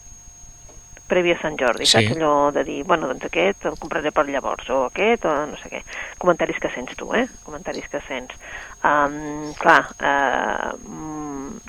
prèvia 1.08 1.36
a 1.38 1.42
Sant 1.42 1.58
Jordi, 1.60 1.86
Sí. 1.86 1.92
saps? 1.94 2.16
Allò 2.16 2.52
de 2.54 2.64
dir, 2.68 2.84
bueno, 2.84 3.08
doncs 3.08 3.26
aquest 3.26 3.66
el 3.66 3.78
compraré 3.80 4.12
per 4.12 4.26
llavors, 4.28 4.70
o 4.70 4.86
aquest, 4.86 5.26
o 5.26 5.34
no 5.48 5.58
sé 5.58 5.70
què. 5.72 5.82
Comentaris 6.20 6.60
que 6.60 6.70
sents 6.74 6.96
tu, 6.96 7.14
eh? 7.16 7.28
Comentaris 7.44 7.88
que 7.90 8.02
sents. 8.08 8.36
Um, 8.84 9.54
clar, 9.58 9.88
uh, 10.00 10.74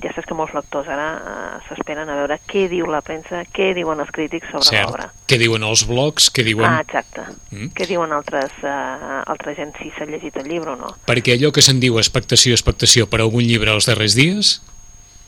ja 0.02 0.12
saps 0.14 0.26
que 0.28 0.36
molts 0.36 0.52
lectors 0.54 0.88
ara 0.92 1.06
uh, 1.16 1.60
s'esperen 1.68 2.08
a 2.10 2.16
veure 2.20 2.36
què 2.46 2.66
diu 2.70 2.86
la 2.90 3.00
premsa, 3.04 3.42
què 3.54 3.72
diuen 3.74 4.00
els 4.02 4.10
crítics 4.14 4.50
sobre 4.52 4.82
l'obra. 4.84 5.08
Què 5.28 5.38
diuen 5.40 5.64
els 5.66 5.86
blogs, 5.88 6.28
què 6.34 6.44
diuen... 6.46 6.68
Ah, 6.68 6.82
exacte. 6.84 7.24
Mm. 7.50 7.70
Què 7.74 7.86
diuen 7.90 8.12
altres, 8.12 8.52
uh, 8.62 9.22
altra 9.26 9.54
gent 9.58 9.72
si 9.80 9.90
s'ha 9.96 10.06
llegit 10.08 10.36
el 10.36 10.48
llibre 10.50 10.74
o 10.74 10.76
no? 10.76 10.92
Perquè 11.08 11.34
allò 11.38 11.50
que 11.54 11.64
se'n 11.64 11.80
diu 11.80 11.98
expectació, 11.98 12.52
expectació 12.56 13.08
per 13.10 13.20
algun 13.24 13.44
llibre 13.48 13.72
els 13.74 13.88
darrers 13.88 14.14
dies, 14.18 14.58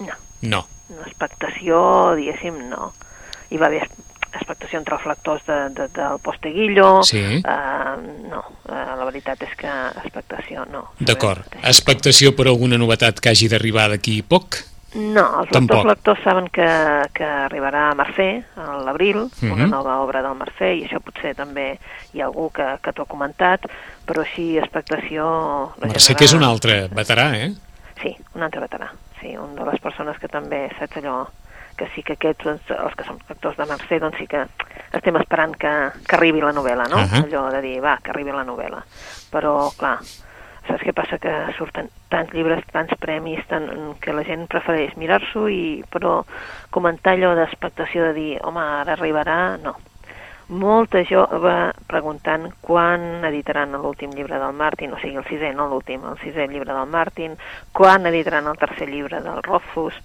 No. 0.00 0.14
no. 0.42 0.66
expectació, 1.06 2.14
diguéssim, 2.16 2.56
no. 2.70 2.92
Hi 3.50 3.58
va 3.60 3.66
haver 3.66 3.82
expectació 4.32 4.78
entre 4.78 4.96
els 4.96 5.06
lectors 5.06 5.42
de, 5.46 5.58
de, 5.74 5.88
del 5.88 6.18
Posteguillo, 6.22 7.02
Sí. 7.02 7.22
uh, 7.42 7.94
no, 8.30 8.44
uh, 8.68 8.96
la 8.98 9.04
veritat 9.04 9.42
és 9.42 9.54
que 9.56 9.70
expectació 10.04 10.64
no. 10.70 10.88
D'acord. 11.00 11.42
Expectació 11.62 12.34
per 12.36 12.46
alguna 12.48 12.78
novetat 12.78 13.20
que 13.20 13.30
hagi 13.30 13.48
d'arribar 13.48 13.88
d'aquí 13.90 14.22
poc? 14.22 14.56
No, 14.92 15.22
els 15.40 15.50
Tampoc. 15.54 15.84
lectors 15.84 15.86
lectors 15.86 16.22
saben 16.24 16.48
que, 16.50 16.66
que 17.14 17.22
arribarà 17.24 17.90
a 17.90 17.94
Mercè 17.94 18.42
a 18.58 18.78
l'abril, 18.82 19.28
una 19.42 19.54
Mhm. 19.66 19.70
nova 19.70 20.00
obra 20.02 20.20
del 20.22 20.34
Mercè, 20.34 20.72
i 20.74 20.84
això 20.88 20.98
potser 21.00 21.34
també 21.36 21.78
hi 22.12 22.20
ha 22.20 22.24
algú 22.26 22.50
que, 22.50 22.66
que 22.82 22.92
t'ho 22.92 23.02
ha 23.02 23.06
comentat, 23.06 23.60
però 24.04 24.22
així 24.22 24.58
expectació... 24.58 25.22
la 25.78 25.86
Mercè 25.86 26.00
general- 26.00 26.18
que 26.18 26.24
és 26.24 26.32
un 26.34 26.42
altre 26.42 26.88
veterà, 26.88 27.28
eh? 27.38 27.52
Sí, 28.02 28.16
un 28.34 28.42
altre 28.42 28.60
veterà. 28.62 28.90
Sí, 29.20 29.36
un 29.36 29.54
de 29.54 29.64
les 29.70 29.78
persones 29.80 30.18
que 30.18 30.26
també, 30.26 30.70
saps 30.78 30.96
allò, 30.96 31.28
que 31.80 31.88
sí 31.94 32.04
que 32.04 32.18
aquests, 32.18 32.44
doncs, 32.44 32.72
els 32.76 32.96
que 32.98 33.06
són 33.08 33.20
actors 33.32 33.56
de 33.56 33.66
Mercè, 33.70 33.98
doncs 34.02 34.18
sí 34.20 34.26
que 34.28 34.44
estem 34.92 35.16
esperant 35.16 35.54
que, 35.56 35.70
que 36.04 36.18
arribi 36.18 36.42
la 36.44 36.52
novel·la, 36.52 36.90
no? 36.92 37.00
Ahà. 37.00 37.22
Allò 37.24 37.46
de 37.54 37.62
dir, 37.64 37.78
va, 37.84 37.96
que 38.04 38.12
arribi 38.12 38.34
la 38.36 38.44
novel·la. 38.44 38.82
Però, 39.32 39.54
clar, 39.80 39.96
saps 40.68 40.84
què 40.84 40.94
passa? 40.96 41.18
Que 41.22 41.32
surten 41.56 41.88
tants 42.12 42.34
llibres, 42.36 42.66
tants 42.74 42.92
premis, 43.00 43.40
tant, 43.48 43.70
que 44.02 44.16
la 44.16 44.26
gent 44.28 44.44
prefereix 44.50 44.96
mirar-s'ho, 45.00 45.46
i 45.48 45.62
però 45.88 46.20
comentar 46.74 47.16
allò 47.16 47.32
d'expectació 47.38 48.10
de 48.10 48.16
dir, 48.18 48.32
home, 48.44 48.66
ara 48.82 48.98
arribarà, 48.98 49.40
no. 49.62 49.78
Molta 50.50 51.04
jove 51.06 51.54
preguntant 51.86 52.48
quan 52.60 53.24
editaran 53.28 53.76
l'últim 53.78 54.10
llibre 54.16 54.40
del 54.42 54.56
Martin, 54.56 54.94
o 54.96 54.98
sigui, 54.98 55.20
el 55.20 55.26
sisè, 55.28 55.52
no 55.54 55.68
l'últim, 55.70 56.02
el 56.10 56.18
sisè 56.22 56.48
llibre 56.50 56.74
del 56.74 56.88
Martin, 56.90 57.36
quan 57.72 58.08
editaran 58.10 58.48
el 58.50 58.58
tercer 58.58 58.88
llibre 58.90 59.22
del 59.22 59.42
Rothfuss, 59.46 60.00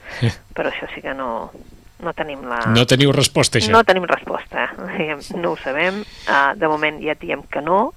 però 0.55 0.69
això 0.69 0.89
sí 0.93 1.01
que 1.01 1.15
no, 1.17 1.49
no 2.05 2.13
tenim 2.13 2.45
la... 2.49 2.59
No 2.75 2.85
teniu 2.85 3.13
resposta, 3.15 3.57
això? 3.57 3.73
No 3.73 3.81
tenim 3.87 4.05
resposta, 4.09 4.69
no 5.41 5.55
ho 5.55 5.57
sabem, 5.63 6.03
uh, 6.29 6.51
de 6.59 6.69
moment 6.69 7.01
ja 7.01 7.15
et 7.15 7.25
diem 7.25 7.41
que 7.49 7.63
no, 7.65 7.89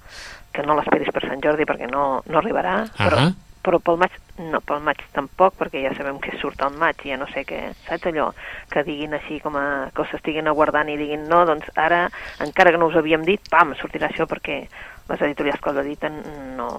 que 0.55 0.65
no 0.65 0.79
l'esperis 0.79 1.13
per 1.13 1.27
Sant 1.27 1.43
Jordi 1.45 1.69
perquè 1.69 1.89
no, 1.91 2.23
no 2.25 2.41
arribarà, 2.41 2.81
però, 2.97 3.13
Ahà. 3.13 3.29
però 3.29 3.48
pel 3.63 3.97
maig, 3.99 4.11
no, 4.39 4.61
pel 4.61 4.79
maig 4.81 5.01
tampoc, 5.13 5.53
perquè 5.59 5.81
ja 5.83 5.91
sabem 5.97 6.19
que 6.23 6.31
surt 6.39 6.61
al 6.63 6.73
maig, 6.79 6.95
ja 7.05 7.17
no 7.19 7.27
sé 7.33 7.43
què, 7.45 7.73
saps 7.87 8.07
allò, 8.09 8.29
que 8.71 8.83
diguin 8.87 9.13
així 9.17 9.39
com 9.43 9.55
a, 9.59 9.89
que 9.95 10.05
s'estiguin 10.11 10.47
aguardant 10.47 10.89
i 10.89 10.97
diguin 10.97 11.27
no, 11.27 11.43
doncs 11.45 11.67
ara, 11.75 12.05
encara 12.45 12.71
que 12.71 12.77
no 12.81 12.87
us 12.87 12.95
havíem 12.95 13.25
dit, 13.27 13.41
pam, 13.51 13.75
sortirà 13.79 14.07
això 14.09 14.25
perquè 14.29 14.61
les 15.09 15.21
editorials 15.27 15.59
que 15.61 15.73
l'editen 15.75 16.19
no, 16.57 16.69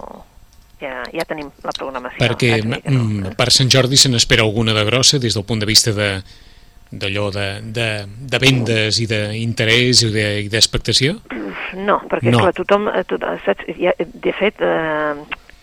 ja, 0.80 1.02
ja 1.12 1.24
tenim 1.28 1.50
la 1.66 1.74
programació. 1.76 2.18
Perquè 2.22 2.62
no. 2.64 2.78
mm, 2.84 3.34
per 3.36 3.50
Sant 3.52 3.68
Jordi 3.70 3.96
se 4.00 4.08
n'espera 4.08 4.42
alguna 4.46 4.72
de 4.72 4.84
grossa 4.88 5.18
des 5.18 5.34
del 5.36 5.44
punt 5.44 5.60
de 5.60 5.66
vista 5.68 5.92
de 5.92 6.12
d'allò 6.90 7.28
de, 7.30 7.60
de, 7.70 7.84
de 8.26 8.38
vendes 8.42 8.96
i 8.98 9.04
d'interès 9.06 10.00
i 10.02 10.08
de- 10.10 10.40
i 10.42 10.48
d'expectació? 10.50 11.20
No, 11.78 12.00
perquè 12.10 12.32
No. 12.32 12.40
clar, 12.40 12.52
tothom, 12.56 12.88
eh, 12.90 13.04
tot, 13.06 13.22
saps, 13.44 13.62
ja, 13.78 13.92
de 13.98 14.32
fet, 14.34 14.56
eh, 14.58 15.14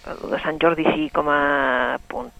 el 0.10 0.30
de 0.32 0.40
Sant 0.44 0.58
Jordi 0.62 0.84
sí 0.94 1.10
com 1.14 1.28
a 1.30 1.98
punt 2.08 2.32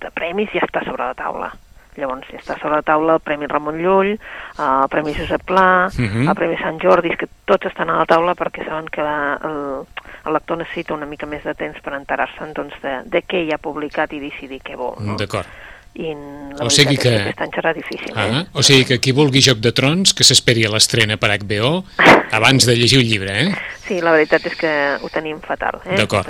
de 0.00 0.10
premis 0.14 0.50
ja 0.54 0.62
està 0.66 0.84
sobre 0.84 1.04
la 1.10 1.14
taula. 1.14 1.50
Llavors 1.98 2.28
ja 2.30 2.38
està 2.38 2.54
sobre 2.60 2.76
la 2.78 2.82
taula 2.86 3.16
el 3.18 3.20
Premi 3.20 3.48
Ramon 3.50 3.80
Llull, 3.82 4.12
el 4.14 4.88
Premi 4.92 5.12
Josep 5.16 5.42
Pla, 5.44 5.88
Mhm. 5.98 6.28
el 6.28 6.34
Premi 6.38 6.56
Sant 6.58 6.78
Jordi, 6.80 7.10
que 7.16 7.26
tots 7.44 7.66
estan 7.66 7.90
a 7.90 7.96
la 7.98 8.06
taula 8.06 8.34
perquè 8.38 8.64
saben 8.64 8.86
que 8.88 9.02
la, 9.02 9.38
el, 9.42 9.86
el 10.26 10.32
lector 10.32 10.58
necessita 10.58 10.94
una 10.94 11.06
mica 11.06 11.26
més 11.26 11.42
de 11.44 11.54
temps 11.54 11.80
per 11.82 11.94
enterar-se'n 11.98 12.54
doncs, 12.54 12.78
de, 12.80 13.00
de 13.06 13.22
què 13.26 13.42
hi 13.44 13.52
ha 13.52 13.58
publicat 13.58 14.12
i 14.12 14.20
decidir 14.20 14.60
què 14.62 14.76
vol. 14.76 14.94
No? 15.00 15.16
D'acord. 15.16 15.46
I 15.94 16.12
la 16.14 16.64
O 16.66 16.70
sigui 16.70 16.96
que- 16.96 17.02
que 17.10 17.16
aquest 17.24 17.40
any 17.42 17.50
serà 17.50 17.72
difícil. 17.74 18.12
Ah, 18.14 18.26
eh? 18.40 18.44
o 18.52 18.62
sigui 18.62 18.84
que 18.86 19.00
qui 19.02 19.10
vulgui 19.12 19.40
Joc 19.42 19.58
de 19.58 19.72
Trons, 19.72 20.14
que 20.14 20.22
s'esperi 20.24 20.64
a 20.64 20.70
l'estrena 20.70 21.16
per 21.18 21.30
HBO 21.42 21.84
abans 22.38 22.64
de 22.64 22.76
llegir 22.76 23.00
el 23.00 23.08
llibre, 23.08 23.34
eh? 23.48 23.50
Sí, 23.88 23.96
la 24.00 24.12
veritat 24.14 24.44
és 24.46 24.54
que 24.54 24.70
ho 25.02 25.08
tenim 25.10 25.40
fatal. 25.42 25.80
Eh? 25.84 25.96
D'acord. 25.98 26.28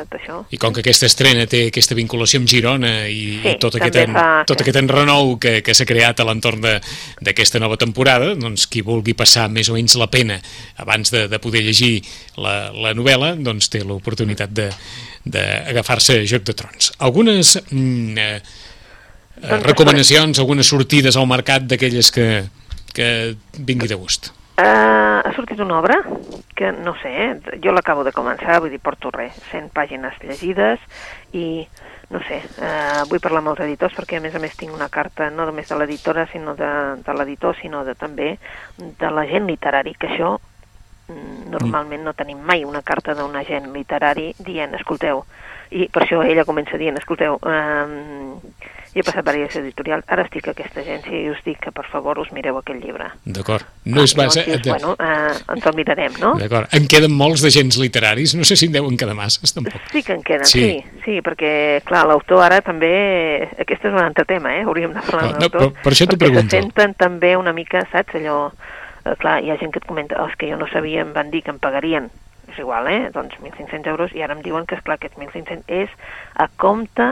I 0.51 0.57
com 0.57 0.73
que 0.73 0.81
aquesta 0.81 1.05
estrena 1.11 1.45
té 1.47 1.67
aquesta 1.69 1.95
vinculació 1.95 2.41
amb 2.41 2.49
Girona 2.49 3.07
i, 3.07 3.41
Sí, 3.43 3.49
i 3.53 3.59
tot, 3.61 3.77
aquest, 3.77 3.97
en, 4.01 4.15
fa- 4.17 4.45
tot 4.49 4.63
aquest 4.65 4.79
enrenou 4.81 5.35
que, 5.39 5.59
que 5.63 5.75
s'ha 5.77 5.85
creat 5.85 6.21
a 6.21 6.25
l'entorn 6.25 6.63
de- 6.65 6.81
d'aquesta 7.21 7.61
nova 7.61 7.77
temporada, 7.77 8.33
doncs 8.35 8.65
qui 8.67 8.81
vulgui 8.81 9.13
passar 9.13 9.51
més 9.53 9.69
o 9.69 9.77
menys 9.77 9.95
la 10.01 10.09
pena 10.09 10.41
abans 10.81 11.13
de, 11.13 11.27
de 11.29 11.39
poder 11.39 11.61
llegir 11.69 12.01
la, 12.41 12.71
la 12.73 12.95
novel·la, 12.97 13.35
doncs 13.37 13.69
té 13.69 13.85
l'oportunitat 13.85 14.51
de 14.57 14.71
d'agafar-se 15.29 16.25
Joc 16.25 16.45
de 16.49 16.55
Trons. 16.57 16.95
Algunes 17.05 17.59
mm, 17.71 18.19
eh, 18.19 18.41
Doncs, 19.41 19.65
recomanacions, 19.65 20.39
algunes 20.43 20.69
sortides 20.69 21.17
al 21.17 21.29
mercat 21.29 21.65
d'aquelles 21.69 22.13
que, 22.13 22.29
que 22.93 23.09
vingui 23.57 23.89
de 23.89 23.97
gust. 23.97 24.33
Uh, 24.61 25.25
ha 25.25 25.33
sortit 25.33 25.61
una 25.65 25.79
obra 25.79 26.03
que, 26.55 26.69
no 26.73 26.93
sé, 27.01 27.09
eh, 27.09 27.61
jo 27.65 27.73
l'acabo 27.73 28.05
de 28.05 28.13
començar, 28.13 28.59
vull 28.61 28.73
dir, 28.73 28.81
porto 28.85 29.09
res, 29.15 29.39
100 29.49 29.71
pàgines 29.73 30.19
llegides 30.21 30.83
i, 31.33 31.65
no 32.13 32.21
sé, 32.27 32.43
uh, 32.61 33.07
vull 33.09 33.23
parlar 33.25 33.41
amb 33.41 33.55
els 33.55 33.63
editors 33.65 33.97
perquè 33.97 34.19
a 34.19 34.25
més 34.25 34.37
a 34.37 34.43
més 34.43 34.59
tinc 34.61 34.75
una 34.77 34.91
carta 34.93 35.31
no 35.33 35.47
només 35.49 35.71
de 35.71 35.79
l'editora, 35.81 36.27
sinó 36.29 36.53
de, 36.59 36.71
de 37.07 37.17
l'editor, 37.17 37.57
sinó 37.63 37.87
de 37.89 37.97
també 37.97 38.35
de 38.77 39.13
l'agent 39.15 39.49
literari, 39.49 39.97
que 39.97 40.11
això 40.13 40.35
mm, 40.37 41.49
normalment 41.55 42.05
no 42.05 42.17
tenim 42.19 42.45
mai 42.45 42.69
una 42.69 42.85
carta 42.85 43.17
d'un 43.17 43.41
agent 43.41 43.73
literari 43.73 44.35
dient, 44.37 44.77
escolteu, 44.77 45.25
i 45.71 45.89
per 45.89 46.03
això 46.05 46.23
ella 46.27 46.45
comença 46.45 46.77
dient, 46.79 46.97
escolteu, 46.99 47.39
um, 47.43 48.41
jo 48.91 48.99
he 48.99 49.05
passat 49.07 49.23
per 49.23 49.37
aquesta 49.37 49.61
editorial, 49.61 50.01
ara 50.11 50.25
estic 50.27 50.49
a 50.49 50.51
aquesta 50.51 50.81
agència 50.83 51.15
i 51.15 51.29
us 51.31 51.39
dic 51.47 51.61
que 51.63 51.71
per 51.71 51.85
favor 51.87 52.19
us 52.19 52.33
mireu 52.35 52.57
aquell 52.59 52.81
llibre. 52.83 53.07
D'acord. 53.25 53.63
No 53.85 54.03
es 54.03 54.17
Ah, 54.19 54.25
basa... 54.25 54.41
llavors 54.41 54.47
dius, 54.51 54.63
de- 54.65 54.71
bueno, 54.73 54.97
eh, 54.99 55.55
ens 55.55 55.67
el 55.71 55.77
mirarem, 55.79 56.13
no? 56.19 56.33
D'acord. 56.41 56.67
En 56.75 56.89
queden 56.91 57.13
molts 57.15 57.45
d'agents 57.47 57.79
literaris, 57.79 58.35
no 58.35 58.43
sé 58.43 58.57
si 58.57 58.67
en 58.67 58.73
deuen 58.75 58.97
quedar 58.99 59.15
masses, 59.15 59.55
tampoc. 59.55 59.79
Sí 59.93 60.03
que 60.03 60.13
en 60.19 60.23
queden, 60.27 60.45
Sí. 60.51 60.61
sí, 60.61 60.85
sí, 61.05 61.21
perquè, 61.23 61.83
clar, 61.87 62.03
l'autor 62.11 62.43
ara 62.43 62.61
també... 62.67 63.47
Aquest 63.63 63.85
és 63.85 63.93
un 63.93 63.99
altre 64.03 64.25
tema, 64.25 64.57
eh? 64.59 64.65
Hauríem 64.67 64.93
de 64.93 65.01
parlar 65.07 65.23
No, 65.23 65.29
de 65.29 65.35
no, 65.35 65.39
l'autor. 65.47 65.73
per- 65.73 65.83
per 65.85 65.93
això 65.93 66.07
t'ho 66.09 66.17
perquè 66.17 66.27
pregunto. 66.27 66.51
se 66.51 66.61
senten 66.63 66.95
també 66.95 67.37
una 67.37 67.53
mica, 67.53 67.87
saps, 67.93 68.15
allò... 68.19 68.51
Eh, 69.07 69.15
clar, 69.23 69.39
hi 69.45 69.51
ha 69.51 69.57
gent 69.57 69.71
que 69.73 69.79
et 69.79 69.87
comenta, 69.87 70.19
els 70.27 70.35
que 70.37 70.51
jo 70.51 70.59
no 70.59 70.67
sabia 70.69 71.01
em 71.07 71.15
van 71.15 71.31
dir 71.31 71.41
que 71.47 71.51
em 71.55 71.59
pagarien, 71.63 72.11
és 72.53 72.59
igual, 72.59 72.87
eh? 72.91 73.11
Doncs 73.15 73.35
1.500 73.41 73.87
euros, 73.95 74.13
i 74.15 74.23
ara 74.23 74.35
em 74.37 74.43
diuen 74.45 74.67
que, 74.67 74.77
és 74.79 74.83
clar 74.85 74.99
aquests 75.01 75.17
1.500 75.19 75.65
és 75.69 75.91
a 76.37 76.49
compte 76.61 77.11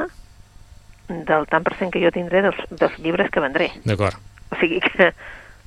del 1.08 1.46
tant 1.48 1.64
per 1.64 1.74
cent 1.78 1.90
que 1.94 2.02
jo 2.02 2.10
tindré 2.12 2.42
dels, 2.44 2.58
dels 2.70 2.98
llibres 3.00 3.30
que 3.32 3.40
vendré. 3.40 3.70
D'acord. 3.88 4.18
O 4.52 4.56
sigui 4.60 4.80
que, 4.84 5.12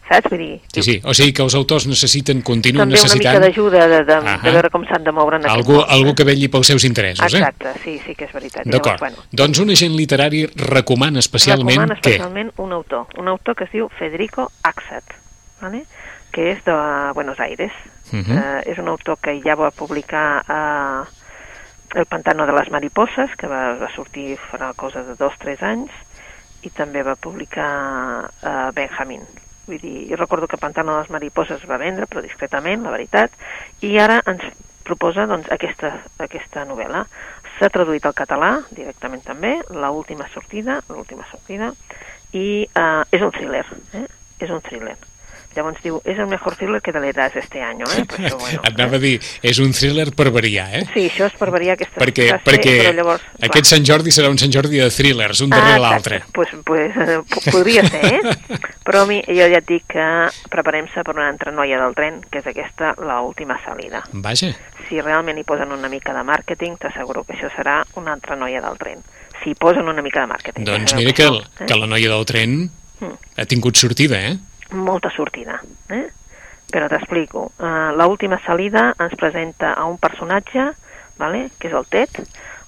saps? 0.10 0.30
Vull 0.30 0.38
dir, 0.42 0.60
Sí, 0.76 0.84
sí. 0.86 0.96
O 1.06 1.14
sigui 1.18 1.34
que 1.34 1.42
els 1.42 1.56
autors 1.58 1.88
necessiten, 1.90 2.44
continuen 2.46 2.84
també 2.84 3.00
una 3.00 3.08
mica 3.16 3.34
necessitant 3.34 3.46
d'ajuda 3.48 3.88
de, 3.88 4.04
de, 4.06 4.18
Ahà. 4.20 4.38
de 4.44 4.54
veure 4.54 4.70
com 4.74 4.86
s'han 4.86 5.04
de 5.08 5.14
moure 5.16 5.40
en 5.40 5.46
aquest 5.48 5.56
algú, 5.56 5.80
món. 5.80 5.90
algú 5.98 6.14
que 6.18 6.28
vetlli 6.30 6.50
pels 6.54 6.68
seus 6.74 6.86
interessos, 6.86 7.34
eh? 7.34 7.42
Exacte, 7.42 7.74
sí, 7.84 7.98
sí 8.06 8.14
que 8.16 8.26
és 8.30 8.34
veritat. 8.38 8.66
D'acord. 8.70 9.00
Bueno, 9.02 9.26
Doncs 9.32 9.64
un 9.64 9.74
agent 9.74 9.96
literari 9.98 10.46
recomana 10.68 11.20
especialment 11.26 11.80
recomana 11.80 11.98
què? 12.02 12.18
especialment 12.18 12.52
un 12.58 12.74
autor, 12.78 13.08
un 13.18 13.28
autor 13.34 13.56
que 13.58 13.66
es 13.66 13.74
diu 13.74 13.90
Federico 13.98 14.52
Axat, 14.62 15.16
¿vale? 15.62 15.86
que 16.32 16.52
és 16.54 16.62
de 16.64 16.74
Buenos 17.14 17.40
Aires. 17.44 17.74
Mhm. 18.12 18.38
eh, 18.38 18.62
és 18.72 18.78
un 18.78 18.88
autor 18.88 19.18
que 19.20 19.40
ja 19.42 19.56
va 19.56 19.72
publicar 19.72 20.44
eh, 20.48 21.18
El 21.92 22.06
pantano 22.06 22.46
de 22.46 22.54
les 22.54 22.70
mariposas, 22.72 23.36
que 23.36 23.48
va, 23.52 23.74
va 23.76 23.90
sortir 23.92 24.38
farà 24.40 24.70
cosa 24.74 25.04
de 25.04 25.16
dos 25.20 25.34
o 25.36 25.40
tres 25.42 25.60
anys, 25.62 25.92
i 26.64 26.70
també 26.70 27.04
va 27.04 27.18
publicar 27.20 28.30
eh, 28.32 28.70
Benjamin. 28.72 29.26
Vull 29.68 29.82
dir, 29.82 30.08
jo 30.10 30.16
recordo 30.16 30.48
que 30.48 30.60
Pantano 30.62 30.96
de 30.96 31.02
les 31.04 31.12
mariposas 31.14 31.62
es 31.62 31.68
va 31.70 31.82
vendre, 31.82 32.08
però 32.08 32.24
discretament, 32.24 32.86
la 32.86 32.96
veritat, 32.96 33.36
i 33.84 33.98
ara 34.00 34.22
ens 34.26 34.48
proposa 34.88 35.28
doncs, 35.30 35.52
aquesta, 35.54 35.94
aquesta 36.24 36.66
novel·la. 36.70 37.06
S'ha 37.58 37.70
traduït 37.70 38.08
al 38.08 38.18
català 38.18 38.56
directament 38.72 39.22
també, 39.28 39.58
la 39.76 39.92
última 39.92 40.28
sortida, 40.34 40.80
l'última 40.90 41.28
sortida, 41.30 41.72
i 42.32 42.66
eh, 42.66 43.04
és 43.12 43.22
un 43.22 43.36
thriller, 43.36 43.66
eh? 44.00 44.08
és 44.40 44.50
un 44.50 44.64
thriller. 44.66 44.98
Llavors 45.56 45.82
diu, 45.84 45.98
és 46.06 46.18
el 46.18 46.28
millor 46.32 46.56
thriller 46.56 46.80
que 46.82 46.94
te 46.94 47.00
leerás 47.04 47.36
este 47.36 47.62
año, 47.62 47.86
eh? 47.98 48.06
Per 48.08 48.20
això, 48.20 48.38
bueno, 48.44 48.62
Et 48.64 48.74
anava 48.80 48.96
a 48.96 49.00
dir, 49.04 49.20
és 49.44 49.60
un 49.60 49.74
thriller 49.76 50.12
per 50.16 50.30
variar, 50.32 50.70
eh? 50.80 50.84
Sí, 50.94 51.08
això 51.10 51.26
és 51.28 51.34
per 51.40 51.50
variar 51.52 51.74
aquesta 51.76 52.00
perquè 52.00 52.30
frase, 52.30 52.46
perquè 52.48 52.76
però 52.82 52.94
llavors... 53.02 53.22
clar. 53.26 53.50
aquest 53.50 53.66
Sant 53.74 53.84
Jordi 53.90 54.12
serà 54.16 54.30
un 54.32 54.38
Sant 54.40 54.52
Jordi 54.56 54.80
de 54.80 54.90
thrillers, 54.90 55.42
un 55.44 55.50
darrere 55.52 55.80
l'altre. 55.84 56.22
Pues, 56.34 56.50
pues, 56.64 56.96
eh, 56.96 57.20
po- 57.28 57.44
podria 57.52 57.84
ser, 57.88 58.04
eh? 58.22 58.36
Però 58.88 59.06
mi, 59.08 59.20
jo 59.28 59.48
ja 59.52 59.60
et 59.60 59.68
dic 59.68 59.84
que 59.92 60.06
preparem-se 60.50 61.04
per 61.04 61.16
una 61.16 61.28
altra 61.30 61.52
noia 61.52 61.80
del 61.84 61.94
tren, 61.96 62.22
que 62.32 62.40
és 62.40 62.48
aquesta, 62.48 62.94
la 63.06 63.20
última 63.22 63.60
salida. 63.66 64.04
Vaja, 64.14 64.54
Si 64.92 65.00
realment 65.00 65.38
hi 65.40 65.44
posen 65.48 65.72
una 65.72 65.88
mica 65.88 66.12
de 66.12 66.20
màrqueting, 66.28 66.74
t'asseguro 66.82 67.22
que 67.24 67.32
això 67.38 67.48
serà 67.56 67.78
una 67.96 68.12
altra 68.12 68.36
noia 68.36 68.60
del 68.60 68.76
tren. 68.78 69.00
Si 69.44 69.52
hi 69.52 69.56
posen 69.56 69.88
una 69.88 70.02
mica 70.04 70.20
de 70.26 70.28
màrqueting. 70.28 70.66
doncs 70.68 70.92
sabeu 70.92 71.06
mira 71.06 71.16
que, 71.16 71.28
això, 71.28 71.38
el- 71.62 71.68
que 71.68 71.76
la 71.80 71.88
noia 71.88 72.10
del 72.12 72.26
tren 72.26 72.70
Mm. 73.02 73.16
ha 73.38 73.46
tingut 73.50 73.76
sortida, 73.80 74.20
eh? 74.22 74.36
Molta 74.72 75.10
sortida. 75.10 75.60
Eh? 75.90 76.08
Però 76.72 76.88
t'explico. 76.88 77.52
Uh, 77.58 77.92
la 77.96 78.08
última 78.08 78.40
salida 78.46 78.94
ens 78.98 79.16
presenta 79.20 79.74
a 79.74 79.86
un 79.86 79.98
personatge, 80.00 80.72
vale? 81.18 81.50
que 81.60 81.68
és 81.68 81.76
el 81.76 81.88
Ted. 81.92 82.22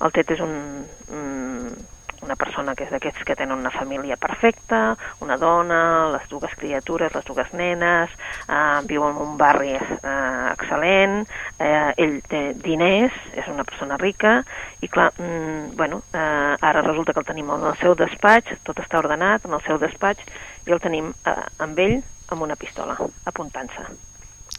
El 0.03 0.11
Ted 0.11 0.33
és 0.35 0.41
un, 0.43 0.83
un, 1.15 1.71
una 2.23 2.35
persona 2.39 2.73
que 2.75 2.85
és 2.87 2.91
d'aquests 2.93 3.25
que 3.27 3.35
tenen 3.37 3.59
una 3.59 3.71
família 3.73 4.15
perfecta, 4.17 4.95
una 5.23 5.37
dona, 5.37 5.79
les 6.15 6.25
dues 6.31 6.53
criatures, 6.59 7.13
les 7.15 7.25
dues 7.27 7.51
nenes, 7.57 8.13
eh, 8.47 8.79
viu 8.89 9.05
en 9.07 9.19
un 9.25 9.35
barri 9.37 9.75
eh, 9.75 10.53
excel·lent, 10.53 11.23
eh, 11.59 11.91
ell 11.97 12.17
té 12.29 12.43
diners, 12.63 13.15
és 13.35 13.49
una 13.51 13.67
persona 13.67 13.99
rica, 14.01 14.39
i 14.81 14.89
clar, 14.91 15.11
mm, 15.17 15.75
bueno, 15.79 16.03
eh, 16.13 16.55
ara 16.59 16.81
resulta 16.81 17.13
que 17.13 17.23
el 17.23 17.29
tenim 17.29 17.51
en 17.53 17.67
el 17.71 17.77
seu 17.81 17.95
despatx, 17.99 18.63
tot 18.63 18.79
està 18.79 18.99
ordenat 19.03 19.45
en 19.45 19.55
el 19.59 19.63
seu 19.67 19.79
despatx, 19.81 20.23
i 20.67 20.75
el 20.75 20.81
tenim 20.83 21.13
eh, 21.27 21.37
amb 21.63 21.79
ell 21.79 22.01
amb 22.33 22.45
una 22.45 22.57
pistola, 22.57 22.97
apuntant-se. 23.29 23.85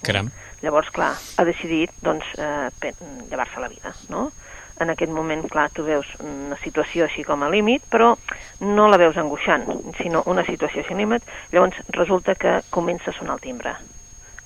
Caram. 0.05 0.31
Llavors, 0.63 0.91
clar, 0.95 1.13
ha 1.37 1.45
decidit, 1.45 1.93
doncs, 2.05 2.27
eh, 2.39 2.93
llevar-se 3.31 3.61
la 3.61 3.69
vida, 3.69 3.95
no? 4.09 4.31
En 4.81 4.91
aquest 4.91 5.13
moment, 5.13 5.45
clar, 5.51 5.69
tu 5.71 5.85
veus 5.87 6.09
una 6.25 6.57
situació 6.63 7.07
així 7.07 7.23
com 7.23 7.45
a 7.47 7.51
límit, 7.51 7.85
però 7.91 8.15
no 8.61 8.89
la 8.91 8.99
veus 8.99 9.19
angoixant, 9.21 9.69
sinó 10.01 10.25
una 10.27 10.43
situació 10.47 10.83
així 10.83 10.97
límit. 10.99 11.23
Llavors, 11.53 11.79
resulta 11.95 12.35
que 12.35 12.57
comença 12.75 13.13
a 13.13 13.15
sonar 13.15 13.37
el 13.39 13.45
timbre. 13.45 13.77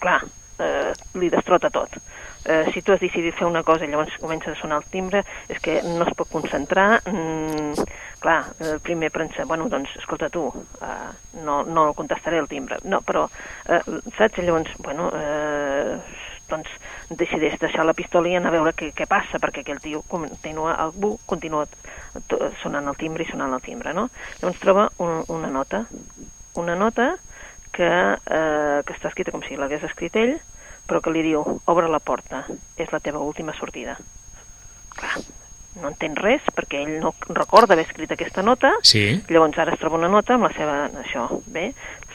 Clar, 0.03 0.21
eh, 0.59 0.93
li 1.15 1.31
destrota 1.33 1.71
tot. 1.71 1.97
Eh, 2.45 2.71
si 2.73 2.83
tu 2.83 2.92
has 2.92 3.00
decidit 3.00 3.35
fer 3.35 3.47
una 3.49 3.64
cosa 3.66 3.85
i 3.85 3.90
llavors 3.90 4.14
comença 4.23 4.52
a 4.52 4.59
sonar 4.59 4.78
el 4.83 4.88
timbre, 4.92 5.25
és 5.49 5.59
que 5.62 5.80
no 5.83 6.07
es 6.07 6.14
pot 6.16 6.30
concentrar. 6.30 7.02
Mm, 7.09 7.87
clar, 8.23 8.38
el 8.61 8.80
primer 8.80 9.11
pensa, 9.14 9.45
bueno, 9.45 9.68
doncs, 9.68 9.95
escolta 9.99 10.30
tu, 10.30 10.47
eh, 10.83 11.11
no, 11.45 11.62
no 11.64 11.92
contestaré 11.95 12.38
el 12.38 12.49
timbre. 12.49 12.78
No, 12.85 13.02
però, 13.02 13.28
eh, 13.68 13.83
saps? 14.16 14.38
Llavors, 14.38 14.75
bueno, 14.78 15.11
eh, 15.14 15.99
doncs 16.49 16.71
decideix 17.11 17.59
deixar 17.61 17.85
la 17.87 17.95
pistola 17.97 18.30
i 18.30 18.37
anar 18.38 18.52
a 18.52 18.57
veure 18.57 18.75
què, 18.76 18.90
què 18.97 19.07
passa, 19.09 19.40
perquè 19.42 19.62
aquell 19.64 19.80
tio 19.85 20.02
continua, 20.09 20.75
algú 20.80 21.16
continua 21.28 21.66
sonant 22.62 22.88
el 22.88 22.97
timbre 22.97 23.25
i 23.25 23.30
sonant 23.30 23.54
el 23.54 23.64
timbre, 23.64 23.92
no? 23.97 24.09
Llavors 24.40 24.62
troba 24.62 24.88
un, 25.04 25.23
una 25.35 25.50
nota, 25.52 25.85
una 26.57 26.76
nota 26.76 27.14
que, 27.73 27.88
eh, 27.88 28.78
que 28.85 28.97
està 28.97 29.12
escrita 29.12 29.35
com 29.35 29.45
si 29.45 29.59
l'hagués 29.61 29.85
escrit 29.88 30.16
ell, 30.16 30.38
però 30.88 31.02
que 31.04 31.12
li 31.12 31.23
diu, 31.26 31.42
obre 31.68 31.90
la 31.92 32.00
porta, 32.00 32.47
és 32.76 32.88
la 32.95 33.00
teva 33.04 33.21
última 33.21 33.52
sortida. 33.57 33.99
Clar, 34.97 35.21
no 35.78 35.92
entén 35.92 36.16
res, 36.18 36.42
perquè 36.57 36.80
ell 36.83 36.97
no 37.02 37.12
recorda 37.28 37.76
haver 37.76 37.87
escrit 37.87 38.12
aquesta 38.14 38.42
nota, 38.42 38.73
Sí. 38.83 39.21
Llavors 39.28 39.59
ara 39.59 39.75
es 39.75 39.80
troba 39.80 40.00
una 40.00 40.11
nota 40.11 40.35
amb 40.35 40.49
la 40.49 40.52
seva... 40.57 40.78
això, 41.02 41.28
bé, 41.47 41.68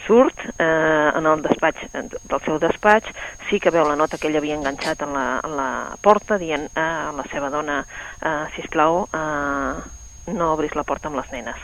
surt 0.08 0.42
eh, 0.58 1.12
en 1.16 1.30
el 1.30 1.44
despatx, 1.46 1.94
del 1.94 2.42
seu 2.46 2.60
despatx, 2.60 3.14
sí 3.50 3.60
que 3.64 3.72
veu 3.72 3.88
la 3.88 4.00
nota 4.00 4.18
que 4.18 4.28
ell 4.28 4.40
havia 4.42 4.58
enganxat 4.58 5.06
en 5.06 5.14
la, 5.16 5.28
en 5.46 5.56
la 5.60 5.70
porta, 6.02 6.40
dient 6.42 6.68
eh, 6.74 6.82
a 6.82 7.14
la 7.16 7.28
seva 7.32 7.54
dona, 7.54 7.84
eh, 8.20 8.36
sisplau, 8.58 9.06
eh, 9.14 10.34
no 10.34 10.52
obris 10.58 10.76
la 10.76 10.88
porta 10.88 11.12
amb 11.12 11.22
les 11.22 11.32
nenes. 11.32 11.64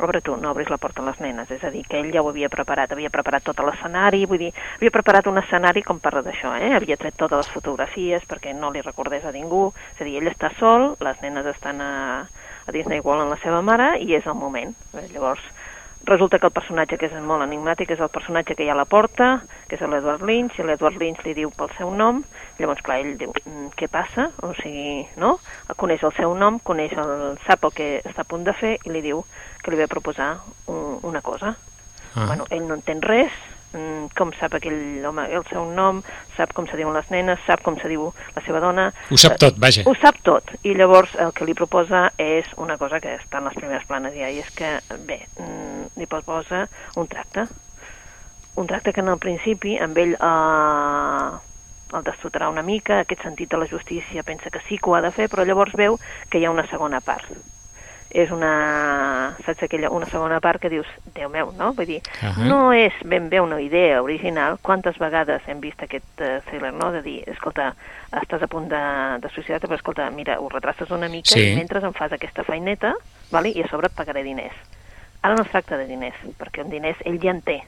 Obre 0.00 0.22
tu, 0.24 0.34
no 0.36 0.52
obris 0.54 0.70
la 0.72 0.78
porta 0.80 1.02
amb 1.02 1.10
les 1.10 1.20
nenes. 1.20 1.50
És 1.52 1.64
a 1.64 1.70
dir, 1.70 1.82
que 1.84 1.98
ell 2.00 2.08
ja 2.14 2.22
ho 2.24 2.30
havia 2.30 2.48
preparat, 2.48 2.92
havia 2.94 3.12
preparat 3.12 3.44
tot 3.44 3.60
l'escenari, 3.66 4.24
vull 4.30 4.40
dir, 4.40 4.50
havia 4.78 4.92
preparat 4.94 5.28
un 5.28 5.40
escenari 5.42 5.82
com 5.84 6.00
parla 6.00 6.22
d'això, 6.24 6.54
eh? 6.56 6.72
Havia 6.78 6.96
tret 6.96 7.18
totes 7.20 7.42
les 7.42 7.52
fotografies 7.52 8.24
perquè 8.28 8.54
no 8.56 8.72
li 8.72 8.80
recordés 8.80 9.26
a 9.28 9.34
ningú. 9.36 9.66
És 9.94 10.00
a 10.00 10.08
dir, 10.08 10.16
ell 10.22 10.32
està 10.32 10.52
sol, 10.58 10.94
les 11.04 11.20
nenes 11.20 11.50
estan 11.52 11.84
a, 11.84 11.92
a 12.64 12.72
Disney 12.72 13.04
World 13.04 13.26
amb 13.26 13.36
la 13.36 13.42
seva 13.44 13.60
mare 13.60 13.92
i 14.00 14.14
és 14.16 14.26
el 14.26 14.38
moment. 14.40 14.72
Eh, 14.94 15.04
Llavors, 15.12 15.44
resulta 16.08 16.38
que 16.38 16.48
el 16.48 16.56
personatge 16.56 16.96
que 16.96 17.10
és 17.10 17.20
molt 17.20 17.44
enigmàtic 17.44 17.92
és 17.92 18.00
el 18.00 18.08
personatge 18.08 18.56
que 18.56 18.64
hi 18.64 18.70
ha 18.70 18.76
a 18.78 18.80
la 18.80 18.88
porta, 18.88 19.42
que 19.68 19.76
és 19.76 19.84
l'Edward 19.84 20.24
Lynch, 20.24 20.56
i 20.58 20.64
l'Edward 20.64 20.96
Lynch 20.96 21.20
li 21.26 21.36
diu 21.36 21.52
pel 21.52 21.68
seu 21.76 21.92
nom, 21.92 22.22
llavors, 22.58 22.80
clar, 22.82 23.02
ell 23.04 23.18
diu, 23.20 23.34
"Mm, 23.44 23.68
què 23.76 23.88
passa? 23.88 24.30
O 24.40 24.54
sigui, 24.62 25.06
no? 25.16 25.38
Coneix 25.76 26.02
el 26.02 26.16
seu 26.16 26.34
nom, 26.34 26.58
coneix 26.58 26.96
el, 26.96 27.38
sap 27.46 27.64
el 27.64 27.72
que 27.76 27.90
està 28.00 28.24
a 28.24 28.30
punt 28.32 28.44
de 28.44 28.54
fer 28.54 28.78
i 28.84 28.90
li 28.90 29.02
diu 29.02 29.24
que 29.62 29.72
li 29.72 29.78
ve 29.80 29.86
a 29.86 29.92
proposar 29.92 30.36
un, 30.66 30.98
una 31.02 31.22
cosa. 31.22 31.56
Ah. 32.14 32.26
Bueno, 32.26 32.46
ell 32.50 32.66
no 32.66 32.74
entén 32.74 33.02
res, 33.02 33.32
mm, 33.72 34.10
com 34.18 34.32
sap 34.38 34.56
aquell 34.58 35.04
home 35.06 35.26
el 35.30 35.44
seu 35.50 35.66
nom, 35.74 36.02
sap 36.36 36.54
com 36.56 36.66
se 36.66 36.78
diuen 36.78 36.94
les 36.96 37.10
nenes, 37.12 37.42
sap 37.46 37.62
com 37.66 37.78
se 37.78 37.90
diu 37.90 38.08
la 38.34 38.44
seva 38.46 38.62
dona... 38.62 38.90
Ho 39.10 39.18
sap 39.20 39.38
tot, 39.42 39.58
vaja. 39.62 39.84
Ho 39.86 39.94
sap 39.98 40.20
tot, 40.26 40.54
i 40.66 40.74
llavors 40.78 41.14
el 41.22 41.34
que 41.36 41.46
li 41.46 41.54
proposa 41.58 42.08
és 42.18 42.48
una 42.58 42.78
cosa 42.80 43.00
que 43.02 43.14
està 43.20 43.38
en 43.38 43.50
les 43.50 43.58
primeres 43.58 43.86
planes 43.88 44.16
ja, 44.16 44.30
i 44.30 44.42
és 44.42 44.50
que, 44.56 44.78
bé, 45.06 45.22
mm, 45.38 45.92
li 46.00 46.08
proposa 46.10 46.66
un 46.96 47.10
tracte. 47.10 47.46
Un 48.58 48.66
tracte 48.66 48.92
que 48.92 49.00
en 49.00 49.08
el 49.08 49.20
principi 49.22 49.76
amb 49.78 49.98
ell 50.02 50.16
eh, 50.18 51.30
el 51.94 52.04
destrotarà 52.06 52.50
una 52.50 52.62
mica, 52.66 53.00
aquest 53.00 53.22
sentit 53.26 53.50
de 53.50 53.58
la 53.62 53.68
justícia 53.70 54.22
pensa 54.26 54.50
que 54.50 54.62
sí 54.66 54.78
que 54.78 54.90
ho 54.90 54.98
ha 54.98 55.02
de 55.04 55.14
fer, 55.14 55.30
però 55.30 55.46
llavors 55.46 55.74
veu 55.78 55.98
que 56.30 56.38
hi 56.38 56.46
ha 56.46 56.52
una 56.54 56.66
segona 56.70 57.00
part. 57.00 57.30
És 58.10 58.30
una, 58.34 59.36
saps 59.46 59.62
aquella, 59.62 59.88
una 59.94 60.06
segona 60.10 60.40
part 60.42 60.60
que 60.60 60.68
dius, 60.68 60.86
Déu 61.14 61.28
meu, 61.30 61.52
no? 61.56 61.72
Vull 61.78 61.86
dir, 61.86 62.00
Ahà. 62.26 62.42
no 62.48 62.72
és 62.74 62.92
ben 63.06 63.28
bé 63.30 63.38
una 63.40 63.60
idea 63.62 64.00
original. 64.02 64.58
Quantes 64.62 64.98
vegades 64.98 65.42
hem 65.46 65.60
vist 65.62 65.82
aquest 65.82 66.20
uh, 66.20 66.40
thriller, 66.48 66.72
no?, 66.74 66.90
de 66.90 67.02
dir, 67.02 67.22
escolta, 67.30 67.68
estàs 68.10 68.42
a 68.42 68.48
punt 68.50 68.66
de, 68.68 68.80
de 69.22 69.30
suïcidar-te, 69.30 69.68
però 69.70 69.78
escolta, 69.78 70.10
mira, 70.10 70.40
ho 70.40 70.48
retraces 70.50 70.90
una 70.90 71.08
mica 71.08 71.36
Sí. 71.36 71.52
i 71.52 71.54
mentre 71.54 71.78
em 71.86 71.92
fas 71.94 72.12
aquesta 72.12 72.42
feineta, 72.42 72.94
vale? 73.30 73.52
i 73.54 73.62
a 73.62 73.68
sobre 73.70 73.86
et 73.86 73.94
pagaré 73.94 74.24
diners. 74.26 74.56
Ara 75.22 75.36
no 75.36 75.42
es 75.44 75.50
tracta 75.52 75.76
de 75.78 75.86
diners, 75.86 76.16
perquè 76.40 76.62
amb 76.64 76.70
diners 76.72 76.98
ell 77.04 77.20
ja 77.22 77.30
en 77.30 77.42
té, 77.42 77.60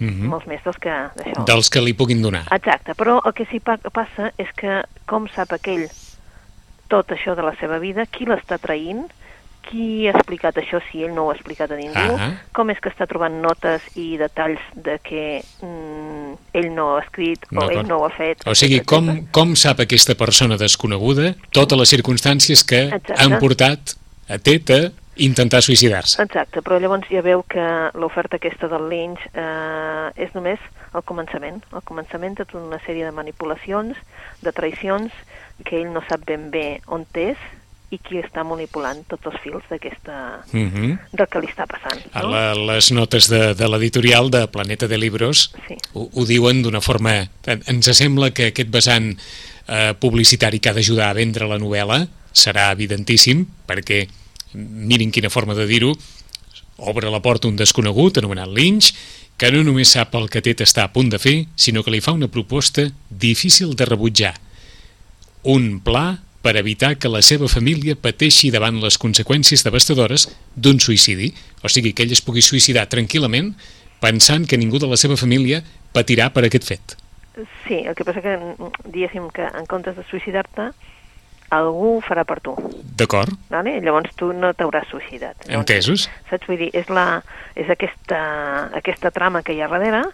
Mhm. 0.00 0.26
molts 0.26 0.46
més 0.50 0.60
dels 0.64 0.76
que 0.82 0.90
d'això. 0.90 1.44
Dels 1.46 1.70
que 1.70 1.80
li 1.80 1.92
puguin 1.94 2.20
donar. 2.20 2.42
Exacte, 2.50 2.96
però 2.98 3.20
el 3.24 3.32
que 3.32 3.46
sí 3.46 3.60
pa 3.60 3.76
passa 3.78 4.32
és 4.38 4.50
que 4.56 4.82
com 5.06 5.28
sap 5.28 5.52
aquell 5.52 5.86
tot 6.88 7.12
això 7.14 7.36
de 7.36 7.42
la 7.42 7.54
seva 7.60 7.78
vida, 7.78 8.06
qui 8.06 8.26
l'està 8.26 8.58
traint, 8.58 9.06
qui 9.68 10.06
ha 10.08 10.12
explicat 10.14 10.56
això 10.60 10.80
si 10.90 11.02
ell 11.04 11.14
no 11.14 11.26
ho 11.26 11.30
ha 11.32 11.34
explicat 11.34 11.70
a 11.72 11.76
ningú, 11.76 12.16
Ah. 12.18 12.30
com 12.52 12.70
és 12.70 12.80
que 12.80 12.90
està 12.90 13.06
trobant 13.06 13.34
notes 13.42 13.82
i 13.96 14.16
detalls 14.20 14.60
de 14.74 14.98
que 15.02 15.42
mm, 15.62 16.34
ell 16.54 16.74
no 16.74 16.96
ha 16.96 17.02
escrit 17.02 17.46
o 17.52 17.70
ell 17.70 17.86
no 17.86 17.98
ho 18.00 18.06
ha 18.06 18.10
fet. 18.10 18.46
O 18.46 18.54
sigui, 18.54 18.80
etcètera, 18.80 18.84
com, 18.86 19.26
com 19.30 19.54
sap 19.56 19.80
aquesta 19.80 20.14
persona 20.14 20.56
desconeguda 20.60 21.34
totes 21.50 21.78
les 21.78 21.88
circumstàncies 21.88 22.64
que 22.64 22.84
Exacte. 22.88 23.14
han 23.18 23.38
portat 23.38 23.96
a 24.28 24.38
Tet 24.38 24.70
a 24.70 24.80
intentar 25.16 25.62
suïcidar-se? 25.62 26.22
Exacte, 26.22 26.60
però 26.60 26.80
llavors 26.80 27.06
ja 27.10 27.22
veu 27.22 27.44
que 27.46 27.64
l'oferta 27.94 28.36
aquesta 28.36 28.66
del 28.68 28.88
Lynch 28.90 29.20
eh, 29.32 30.10
és 30.16 30.34
només 30.34 30.58
el 30.94 31.02
començament. 31.06 31.62
El 31.72 31.82
començament 31.86 32.34
de 32.34 32.44
tota 32.44 32.64
una 32.64 32.80
sèrie 32.86 33.04
de 33.06 33.12
manipulacions, 33.14 33.96
de 34.42 34.52
traïcions, 34.52 35.12
que 35.64 35.78
ell 35.82 35.92
no 35.92 36.02
sap 36.08 36.24
ben 36.26 36.50
bé 36.50 36.80
on 36.90 37.06
és 37.14 37.38
i 37.94 37.98
qui 38.02 38.18
està 38.18 38.42
manipulant 38.46 39.04
tots 39.08 39.28
els 39.30 39.38
fils 39.44 39.62
d'aquesta... 39.70 40.16
Mhm. 40.52 40.98
del 41.12 41.28
que 41.30 41.40
li 41.44 41.48
està 41.52 41.66
passant. 41.70 42.02
A 42.12 42.22
No? 42.24 42.30
la, 42.34 42.42
les 42.74 42.90
notes 42.92 43.28
de, 43.30 43.54
de 43.54 43.68
l'editorial 43.70 44.30
de 44.34 44.44
Planeta 44.48 44.88
de 44.90 44.98
Libros 44.98 45.50
Sí. 45.68 45.76
ho, 45.94 46.08
ho 46.12 46.26
diuen 46.26 46.62
d'una 46.62 46.80
forma... 46.82 47.16
en- 47.46 47.62
Ens 47.70 47.90
sembla 47.96 48.32
que 48.34 48.50
aquest 48.52 48.70
vessant 48.74 49.12
eh, 49.68 49.94
publicitari 50.00 50.58
que 50.60 50.68
ha 50.70 50.76
d'ajudar 50.76 51.08
a 51.10 51.16
vendre 51.16 51.46
la 51.48 51.58
novel·la 51.62 52.02
serà 52.34 52.70
evidentíssim, 52.74 53.46
perquè 53.68 54.08
mirin 54.54 55.10
quina 55.14 55.30
forma 55.30 55.54
de 55.54 55.66
dir-ho, 55.70 55.92
obre 56.78 57.10
la 57.10 57.20
porta 57.22 57.46
un 57.48 57.56
desconegut 57.56 58.18
anomenat 58.18 58.48
Lynch, 58.50 58.92
que 59.38 59.50
no 59.50 59.62
només 59.66 59.90
sap 59.94 60.14
el 60.18 60.28
que 60.30 60.42
Tet 60.42 60.60
està 60.62 60.84
a 60.84 60.92
punt 60.94 61.08
de 61.10 61.18
fer, 61.18 61.46
sinó 61.54 61.82
que 61.82 61.90
li 61.94 62.00
fa 62.02 62.12
una 62.14 62.28
proposta 62.30 62.88
difícil 63.10 63.74
de 63.74 63.86
rebutjar. 63.86 64.34
Un 65.42 65.80
pla 65.84 66.20
per 66.44 66.58
evitar 66.60 66.94
que 67.00 67.08
la 67.08 67.22
seva 67.24 67.48
família 67.48 67.96
pateixi 67.96 68.50
davant 68.52 68.76
les 68.82 68.98
conseqüències 69.00 69.64
devastadores 69.64 70.28
d'un 70.54 70.76
suïcidi, 70.76 71.30
o 71.64 71.70
sigui, 71.72 71.94
que 71.96 72.04
ell 72.04 72.12
es 72.12 72.20
pugui 72.24 72.44
suïcidar 72.44 72.84
tranquil·lament 72.92 73.54
pensant 74.04 74.44
que 74.44 74.60
ningú 74.60 74.78
de 74.82 74.90
la 74.90 75.00
seva 75.00 75.16
família 75.16 75.62
patirà 75.96 76.28
per 76.34 76.44
aquest 76.44 76.68
fet. 76.68 76.98
Sí, 77.64 77.80
el 77.80 77.96
que 77.96 78.04
passa 78.04 78.20
que, 78.22 78.36
diguéssim 78.84 79.30
que 79.34 79.46
en 79.48 79.64
comptes 79.70 79.96
de 79.96 80.04
suïcidar-te, 80.10 80.68
algú 81.54 81.96
ho 81.96 82.02
farà 82.04 82.26
per 82.28 82.38
tu. 82.44 82.54
D'acord? 82.98 83.32
Vale? 83.50 83.78
Llavors 83.84 84.12
tu 84.18 84.30
no 84.36 84.52
t'hauràs 84.56 84.90
suïcidat. 84.92 85.48
Llavors, 85.48 85.62
Entesos? 85.62 86.06
Saps? 86.30 86.46
Vull 86.50 86.60
dir, 86.60 86.70
és, 86.76 86.90
la, 86.92 87.22
és 87.56 87.70
aquesta, 87.72 88.20
aquesta 88.76 89.12
trama 89.14 89.42
que 89.46 89.56
hi 89.56 89.62
ha 89.64 89.70
darrere, 89.72 90.04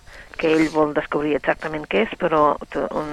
que 0.40 0.48
ell 0.54 0.66
vol 0.72 0.94
descobrir 0.96 1.34
exactament 1.36 1.84
què 1.90 2.06
és, 2.06 2.12
però 2.20 2.54
un, 2.96 3.10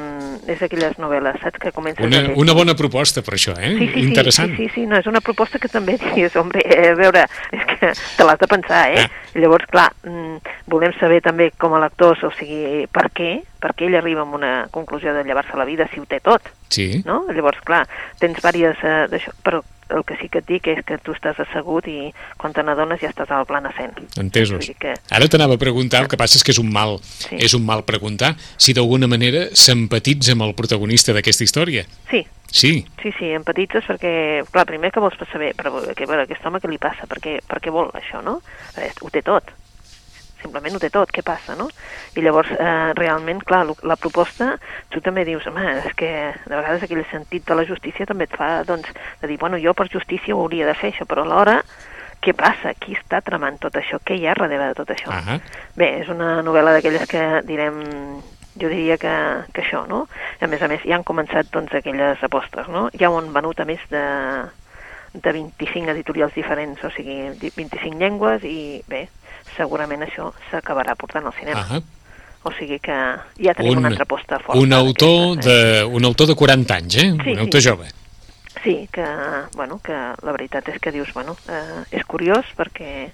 és 0.47 0.61
aquelles 0.63 0.95
novel·les, 1.01 1.37
saps? 1.43 1.59
Que 1.61 1.73
comences 1.75 2.05
Una, 2.07 2.21
a 2.31 2.35
una 2.39 2.55
bona 2.57 2.75
proposta 2.79 3.23
per 3.25 3.35
això, 3.35 3.55
eh? 3.59 3.73
Sí, 3.77 3.89
sí, 3.93 4.05
Interessant. 4.07 4.55
Sí, 4.55 4.67
sí, 4.67 4.71
sí, 4.75 4.85
no, 4.87 4.99
és 5.01 5.09
una 5.11 5.21
proposta 5.21 5.59
que 5.59 5.69
també 5.71 5.97
dius, 6.15 6.35
hombre, 6.39 6.63
eh, 6.63 6.93
a 6.93 6.97
veure, 6.99 7.25
és 7.51 7.65
que 7.73 7.91
te 7.91 8.27
l'has 8.27 8.39
de 8.39 8.49
pensar, 8.51 8.83
eh? 8.95 9.05
Ah. 9.05 9.23
Llavors, 9.37 9.67
clar, 9.69 9.89
mm, 10.07 10.55
volem 10.71 10.95
saber 10.97 11.21
també 11.25 11.51
com 11.59 11.75
a 11.75 11.83
lectors, 11.83 12.23
o 12.23 12.31
sigui, 12.39 12.87
per 12.91 13.09
què, 13.13 13.33
per 13.61 13.75
què 13.77 13.89
ell 13.89 13.99
arriba 13.99 14.23
a 14.23 14.29
una 14.39 14.53
conclusió 14.71 15.13
de 15.13 15.25
llevar-se 15.27 15.57
la 15.59 15.67
vida 15.67 15.89
si 15.93 15.99
ho 15.99 16.07
té 16.09 16.21
tot, 16.23 16.47
Sí. 16.69 17.03
no? 17.05 17.25
Llavors, 17.31 17.59
clar, 17.67 17.83
tens 18.19 18.39
diverses, 18.41 18.83
eh, 18.83 19.07
d'això, 19.11 19.35
però 19.43 19.61
el 19.89 20.03
que 20.05 20.17
sí 20.21 20.29
que 20.29 20.39
et 20.39 20.47
dic 20.47 20.67
és 20.67 20.83
que 20.85 20.97
tu 20.99 21.13
estàs 21.13 21.39
assegut 21.39 21.87
i 21.87 22.13
quan 22.37 22.53
te 22.53 22.63
n'adones 22.63 22.99
ja 23.01 23.09
estàs 23.09 23.29
al 23.31 23.45
plan 23.45 23.65
ascent. 23.65 23.97
Entesos. 24.17 24.69
Que- 24.79 24.95
Ara 25.11 25.27
t'anava 25.27 25.55
a 25.55 25.57
preguntar, 25.57 26.01
el 26.03 26.07
que 26.07 26.17
passa 26.17 26.37
és 26.37 26.43
que 26.43 26.51
és 26.51 26.59
un 26.59 26.71
mal, 26.71 26.99
Sí. 27.01 27.35
és 27.39 27.53
un 27.53 27.65
mal 27.65 27.83
preguntar, 27.85 28.35
si 28.57 28.73
d'alguna 28.73 29.07
manera 29.07 29.47
s'empatitza 29.53 30.31
amb 30.33 30.43
el 30.43 30.55
protagonista 30.55 31.13
d'aquesta 31.13 31.43
història. 31.43 31.85
Sí, 32.09 32.25
Sí, 32.49 32.85
sí, 33.03 33.11
sí, 33.19 33.25
empatitzes 33.35 33.83
perquè, 33.83 34.45
clar, 34.49 34.65
primer 34.65 34.89
que 34.89 35.01
vols 35.01 35.17
saber, 35.29 35.53
però 35.53 35.93
que, 35.93 36.05
veure, 36.05 36.23
aquest 36.23 36.45
home 36.45 36.59
què 36.63 36.69
li 36.69 36.77
passa, 36.77 37.05
per 37.05 37.19
què, 37.19 37.41
per 37.45 37.59
què 37.59 37.69
vol 37.69 37.89
això, 37.91 38.23
no? 38.23 38.41
Eh, 38.77 38.89
Ho 39.01 39.09
té 39.09 39.21
tot, 39.21 39.43
simplement 40.41 40.75
ho 40.75 40.81
té 40.81 40.89
tot, 40.93 41.11
què 41.13 41.23
passa, 41.25 41.55
no? 41.59 41.67
I 42.15 42.23
llavors, 42.25 42.51
eh, 42.53 42.93
realment, 42.97 43.43
clar, 43.47 43.65
la 43.83 43.97
proposta, 43.99 44.53
tu 44.93 45.01
també 45.01 45.25
dius, 45.27 45.47
home, 45.49 45.65
és 45.83 45.93
que 45.97 46.09
de 46.45 46.55
vegades 46.55 46.83
aquell 46.83 47.03
sentit 47.11 47.45
de 47.47 47.57
la 47.57 47.65
justícia 47.67 48.07
també 48.09 48.29
et 48.29 48.37
fa, 48.37 48.63
doncs, 48.67 48.89
de 49.21 49.29
dir, 49.29 49.37
bueno, 49.41 49.59
jo 49.61 49.73
per 49.77 49.89
justícia 49.91 50.35
ho 50.35 50.41
hauria 50.45 50.67
de 50.67 50.75
fer 50.77 50.93
això, 50.93 51.07
però 51.09 51.25
alhora, 51.25 51.61
què 52.23 52.33
passa? 52.33 52.73
Qui 52.81 52.95
està 52.97 53.21
tramant 53.21 53.59
tot 53.61 53.75
això? 53.77 53.99
Què 54.03 54.17
hi 54.17 54.25
ha 54.27 54.35
darrere 54.37 54.71
de 54.71 54.77
tot 54.79 54.89
això? 54.93 55.11
Ahà. 55.13 55.37
Bé, 55.77 55.91
és 56.01 56.09
una 56.09 56.41
novel·la 56.45 56.73
d'aquelles 56.77 57.05
que 57.09 57.23
direm, 57.47 57.77
jo 58.57 58.71
diria 58.71 58.97
que, 58.97 59.13
que 59.53 59.63
això, 59.63 59.83
no? 59.89 60.05
A 60.41 60.49
més 60.49 60.61
a 60.61 60.69
més, 60.71 60.81
ja 60.83 60.97
han 60.97 61.05
començat 61.07 61.51
doncs 61.53 61.75
aquelles 61.77 62.23
apostes, 62.25 62.69
no? 62.73 62.87
Ja 62.97 63.11
ho 63.11 63.19
han 63.19 63.29
venut 63.35 63.61
a 63.61 63.67
més 63.69 63.83
de, 63.93 64.03
de 65.13 65.31
25 65.31 65.89
editorials 65.91 66.33
diferents, 66.35 66.83
o 66.83 66.91
sigui, 66.91 67.31
di- 67.39 67.51
25 67.55 67.97
llengües 67.97 68.43
i 68.43 68.81
bé, 68.87 69.07
segurament 69.55 70.03
això 70.05 70.31
s'acabarà 70.51 70.95
portant 70.95 71.25
al 71.25 71.33
cinema. 71.39 71.61
ahà. 71.63 71.81
O 72.47 72.51
sigui 72.55 72.77
que 72.79 72.95
ja 73.43 73.53
tenim 73.57 73.79
una 73.81 73.89
altra 73.89 74.05
aposta 74.05 74.37
forta. 74.39 74.59
un, 74.61 74.71
autor 74.73 75.35
d'aquestes, 75.35 75.51
eh? 75.51 75.71
de, 75.81 75.85
un 75.85 76.05
autor 76.05 76.27
de 76.27 76.35
40 76.35 76.75
anys, 76.75 76.95
eh? 76.95 77.09
Sí, 77.23 77.31
un 77.33 77.39
autor 77.39 77.61
sí. 77.61 77.67
jove. 77.69 77.87
Sí, 78.63 78.75
que, 78.91 79.05
bueno, 79.55 79.79
que 79.83 79.93
la 79.93 80.31
veritat 80.31 80.67
és 80.69 80.79
que 80.79 80.91
dius, 80.91 81.11
bueno, 81.13 81.35
eh, 81.49 81.83
és 81.91 82.05
curiós 82.05 82.45
perquè 82.57 83.09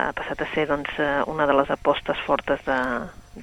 ha 0.00 0.10
passat 0.16 0.40
a 0.40 0.48
ser 0.54 0.66
doncs, 0.70 0.90
eh, 0.98 1.22
una 1.26 1.46
de 1.46 1.54
les 1.58 1.70
apostes 1.70 2.16
fortes 2.26 2.60
de, 2.66 2.78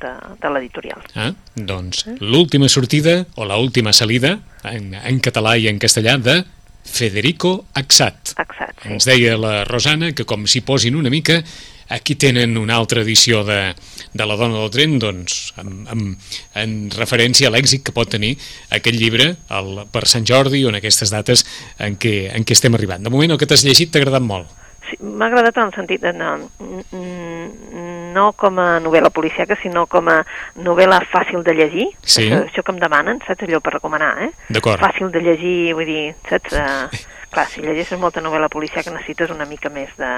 de, 0.01 0.11
de 0.41 0.49
l'editorial. 0.53 1.03
Ah, 1.15 1.31
doncs 1.55 2.05
l'última 2.19 2.69
sortida 2.69 3.25
o 3.35 3.45
la 3.45 3.57
última 3.57 3.93
salida 3.93 4.39
en, 4.63 4.93
en 4.95 5.19
català 5.19 5.57
i 5.57 5.67
en 5.67 5.77
castellà 5.79 6.17
de 6.17 6.43
Federico 6.87 7.65
Axat. 7.77 8.33
Exacte, 8.37 8.81
sí. 8.83 8.93
Ens 8.95 9.07
deia 9.07 9.37
la 9.39 9.63
Rosana 9.67 10.13
que 10.15 10.25
com 10.27 10.47
s'hi 10.47 10.63
posin 10.65 10.97
una 10.97 11.11
mica, 11.13 11.41
aquí 11.89 12.15
tenen 12.15 12.57
una 12.57 12.75
altra 12.75 13.01
edició 13.01 13.43
de, 13.47 13.75
de 14.13 14.25
La 14.25 14.35
dona 14.35 14.59
del 14.59 14.71
tren, 14.73 14.97
doncs, 14.99 15.53
amb, 15.61 15.87
amb, 15.91 16.29
en 16.59 16.77
referència 16.95 17.47
a 17.47 17.53
l'èxit 17.53 17.85
que 17.85 17.95
pot 17.95 18.09
tenir 18.11 18.35
aquest 18.75 18.97
llibre 18.97 19.33
el, 19.59 19.83
per 19.91 20.05
Sant 20.09 20.27
Jordi 20.27 20.65
o 20.65 20.71
en 20.71 20.79
aquestes 20.79 21.13
dates 21.13 21.45
en 21.79 21.99
què, 22.01 22.31
en 22.35 22.47
què 22.47 22.57
estem 22.57 22.75
arribant. 22.75 23.03
De 23.03 23.13
moment 23.13 23.35
el 23.35 23.41
que 23.41 23.49
t'has 23.49 23.65
llegit 23.67 23.93
t'ha 23.93 24.03
agradat 24.03 24.25
molt. 24.25 24.51
Sí, 24.87 24.99
M'ha 25.03 25.27
agradat 25.27 25.57
en 25.59 25.67
el 25.67 25.73
sentit 25.75 26.03
de 26.03 26.13
no, 26.15 26.35
mm, 26.63 27.96
no 28.13 28.31
com 28.33 28.59
a 28.59 28.79
novel·la 28.79 29.09
policiaca, 29.13 29.57
sinó 29.61 29.85
com 29.87 30.07
a 30.09 30.21
novel·la 30.55 31.01
fàcil 31.11 31.43
de 31.43 31.53
llegir. 31.53 31.87
Sí. 32.03 32.27
Això, 32.29 32.43
això 32.47 32.63
que 32.63 32.71
em 32.75 32.79
demanen, 32.81 33.19
saps 33.27 33.43
allò 33.47 33.59
per 33.61 33.73
recomanar, 33.77 34.13
eh? 34.27 34.31
D'acord. 34.49 34.81
Fàcil 34.81 35.11
de 35.11 35.21
llegir, 35.21 35.73
vull 35.77 35.85
dir, 35.89 36.03
saps? 36.29 36.53
Uh, 36.53 37.05
clar, 37.31 37.47
si 37.51 37.61
llegeixes 37.61 37.99
molta 37.99 38.21
novel·la 38.23 38.49
policiaca 38.49 38.91
necessites 38.91 39.29
una 39.33 39.45
mica 39.45 39.69
més 39.69 39.89
de... 39.97 40.11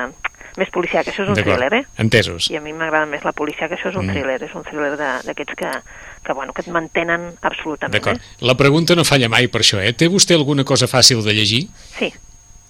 Més 0.58 0.68
policiaca, 0.74 1.12
això 1.12 1.24
és 1.24 1.30
un 1.30 1.38
thriller, 1.38 1.70
eh? 1.78 1.84
Entesos. 2.02 2.50
I 2.52 2.58
a 2.58 2.62
mi 2.62 2.74
m'agrada 2.74 3.06
més 3.06 3.24
la 3.24 3.32
policiaca, 3.38 3.76
això 3.78 3.92
és 3.92 3.96
un 3.96 4.08
Mm. 4.08 4.14
thriller, 4.16 4.40
és 4.44 4.56
un 4.58 4.64
thriller 4.66 4.96
de- 4.98 5.22
d'aquests 5.28 5.56
que, 5.56 5.70
que, 6.26 6.34
bueno, 6.34 6.52
que 6.54 6.62
et 6.66 6.68
mantenen 6.74 7.30
absolutament. 7.42 7.94
D'acord. 7.94 8.18
Eh? 8.18 8.46
La 8.50 8.56
pregunta 8.58 8.96
no 8.98 9.06
falla 9.06 9.30
mai 9.30 9.48
per 9.48 9.62
això, 9.62 9.80
eh? 9.80 9.94
Té 9.94 10.10
vostè 10.10 10.34
alguna 10.36 10.64
cosa 10.66 10.88
fàcil 10.90 11.22
de 11.24 11.34
llegir? 11.38 11.68
Sí, 12.00 12.12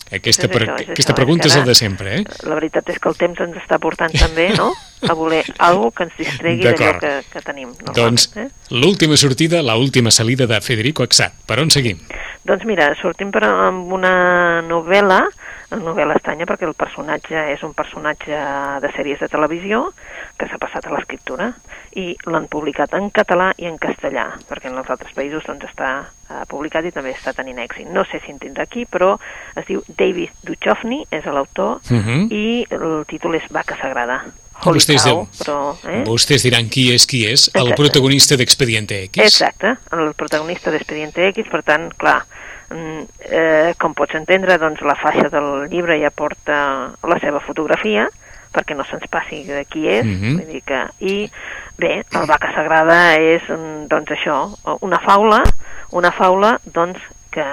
Aquesta, 0.10 0.48
És 0.48 0.52
per, 0.52 0.64
això, 0.64 0.76
és 0.82 0.90
aquesta 0.90 1.14
això, 1.14 1.18
pregunta 1.20 1.48
és 1.48 1.56
la 1.56 1.66
de 1.68 1.76
sempre, 1.78 2.14
eh? 2.18 2.24
la 2.50 2.56
veritat 2.58 2.88
és 2.90 2.98
que 2.98 3.10
el 3.12 3.18
temps 3.20 3.42
ens 3.46 3.58
està 3.62 3.78
portant 3.82 4.14
també, 4.18 4.48
no?, 4.58 4.72
a 5.06 5.14
voler 5.16 5.44
alguna 5.64 5.94
que 5.96 6.08
ens 6.08 6.16
distregui 6.18 6.66
d'allò 6.66 6.96
que, 7.00 7.12
que 7.30 7.44
tenim. 7.46 7.70
Doncs 7.96 8.26
Eh? 8.36 8.48
l'última 8.72 9.16
sortida, 9.18 9.62
la 9.64 9.78
última 9.78 10.12
salida 10.12 10.48
de 10.48 10.60
Federico 10.62 11.06
Axat. 11.06 11.38
Per 11.48 11.60
on 11.62 11.70
seguim? 11.72 12.02
Doncs 12.44 12.66
mira, 12.66 12.90
sortim 13.00 13.32
per, 13.32 13.46
amb 13.46 13.94
una 13.94 14.62
novel·la, 14.66 15.22
una 15.72 15.84
novel·la 15.86 16.16
estranya 16.18 16.48
perquè 16.50 16.66
el 16.68 16.74
personatge 16.74 17.42
és 17.54 17.62
un 17.64 17.74
personatge 17.78 18.38
de 18.82 18.90
sèries 18.96 19.20
de 19.22 19.28
televisió 19.30 19.94
que 20.38 20.48
s'ha 20.50 20.58
passat 20.62 20.88
a 20.88 20.94
l'escriptura 20.94 21.52
i 22.00 22.16
l'han 22.26 22.48
publicat 22.50 22.94
en 22.98 23.10
català 23.14 23.52
i 23.58 23.66
en 23.70 23.78
castellà, 23.78 24.32
perquè 24.50 24.70
en 24.72 24.78
els 24.82 24.90
altres 24.90 25.14
països 25.14 25.46
doncs, 25.46 25.66
està 25.70 25.92
eh, 26.30 26.44
publicat 26.50 26.86
i 26.86 26.92
també 26.96 27.14
està 27.14 27.34
tenint 27.38 27.60
èxit. 27.62 27.90
No 27.94 28.04
sé 28.10 28.22
si 28.26 28.32
en 28.34 28.40
tindrà 28.42 28.66
aquí, 28.66 28.86
però 28.90 29.16
es 29.56 29.66
diu 29.70 29.84
David 29.88 30.30
Duchovny, 30.44 31.06
és 31.12 31.26
l'autor, 31.26 31.80
Uh 31.90 31.98
-huh. 31.98 32.32
i 32.32 32.66
el 32.70 33.06
títol 33.08 33.36
és 33.36 33.44
Vaca 33.50 33.76
Sagrada. 33.82 34.24
Holy 34.66 34.80
Vostès, 34.80 35.04
cow, 35.04 35.28
però... 35.40 35.76
Eh? 35.88 36.04
Vostès 36.04 36.44
diran 36.44 36.68
qui 36.68 36.92
és 36.94 37.06
qui 37.06 37.26
és, 37.26 37.50
el 37.54 37.62
Exacte. 37.62 37.76
protagonista 37.82 38.36
d'Expediente 38.36 39.04
X. 39.04 39.18
Exacte, 39.18 39.78
el 39.92 40.14
protagonista 40.14 40.72
d'Expediente 40.72 41.28
X, 41.30 41.48
per 41.50 41.64
tant, 41.64 41.94
clar, 41.96 42.26
eh, 42.72 43.74
com 43.80 43.94
pots 43.94 44.16
entendre, 44.16 44.58
doncs 44.62 44.82
la 44.82 44.96
faixa 44.96 45.30
del 45.30 45.68
llibre 45.70 46.00
ja 46.02 46.12
porta 46.12 46.92
la 47.04 47.20
seva 47.20 47.40
fotografia, 47.40 48.08
perquè 48.54 48.76
no 48.76 48.84
se'ns 48.84 49.06
passi 49.10 49.44
de 49.46 49.64
qui 49.66 49.88
és, 49.88 50.06
Mhm. 50.06 50.38
vull 50.38 50.48
dir 50.48 50.62
que... 50.64 50.80
I 51.00 51.32
bé, 51.78 52.04
el 52.12 52.26
Vaca 52.28 52.52
Sagrada 52.54 53.16
és, 53.18 53.44
mm, 53.50 53.88
doncs 53.88 54.12
això, 54.12 54.40
una 54.82 55.00
faula, 55.00 55.44
una 55.92 56.12
faula, 56.12 56.60
doncs, 56.66 57.00
que 57.32 57.46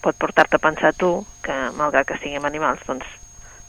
pot 0.00 0.14
portar-te 0.16 0.56
a 0.56 0.58
pensar 0.62 0.92
tu 0.94 1.24
que, 1.42 1.52
malgrat 1.76 2.06
que 2.06 2.18
siguem 2.18 2.44
animals, 2.44 2.80
doncs, 2.86 3.04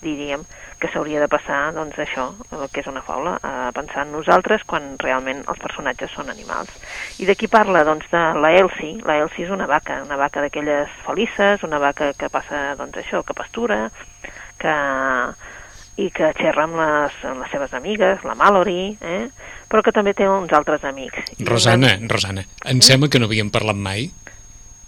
diríem 0.04 0.44
que 0.80 0.90
s'hauria 0.92 1.22
de 1.24 1.30
passar, 1.32 1.72
doncs, 1.76 1.96
això, 2.04 2.28
el 2.52 2.68
que 2.74 2.84
és 2.84 2.90
una 2.92 3.04
faula, 3.06 3.38
a 3.40 3.72
pensar 3.76 4.04
en 4.04 4.12
nosaltres 4.16 4.66
quan 4.68 4.94
realment 5.00 5.42
els 5.48 5.62
personatges 5.64 6.12
són 6.12 6.30
animals. 6.34 6.76
I 7.24 7.30
de 7.30 7.38
qui 7.40 7.48
parla? 7.48 7.86
Doncs 7.88 8.12
de 8.12 8.24
la 8.44 8.52
Elsie. 8.60 9.00
La 9.08 9.18
Elsie 9.24 9.48
és 9.48 9.56
una 9.56 9.68
vaca, 9.70 10.02
una 10.04 10.20
vaca 10.20 10.44
d'aquelles 10.44 10.92
felices, 11.08 11.64
una 11.64 11.80
vaca 11.80 12.12
que 12.20 12.30
passa, 12.30 12.74
doncs, 12.80 13.00
això, 13.00 13.24
que 13.24 13.38
pastura, 13.38 13.88
que 14.60 14.78
i 16.02 16.10
que 16.10 16.32
xerra 16.34 16.66
amb 16.66 16.78
les, 16.80 17.18
amb 17.30 17.44
les 17.44 17.52
seves 17.54 17.74
amigues, 17.78 18.24
la 18.26 18.34
Mallory, 18.38 18.96
eh? 18.98 19.28
però 19.70 19.84
que 19.86 19.94
també 19.94 20.16
té 20.18 20.26
uns 20.30 20.54
altres 20.58 20.86
amics. 20.90 21.36
Rosana, 21.46 21.94
Rosana, 22.10 22.46
em 22.70 22.82
sembla 22.82 23.12
que 23.14 23.22
no 23.22 23.30
havíem 23.30 23.52
parlat 23.54 23.78
mai, 23.78 24.08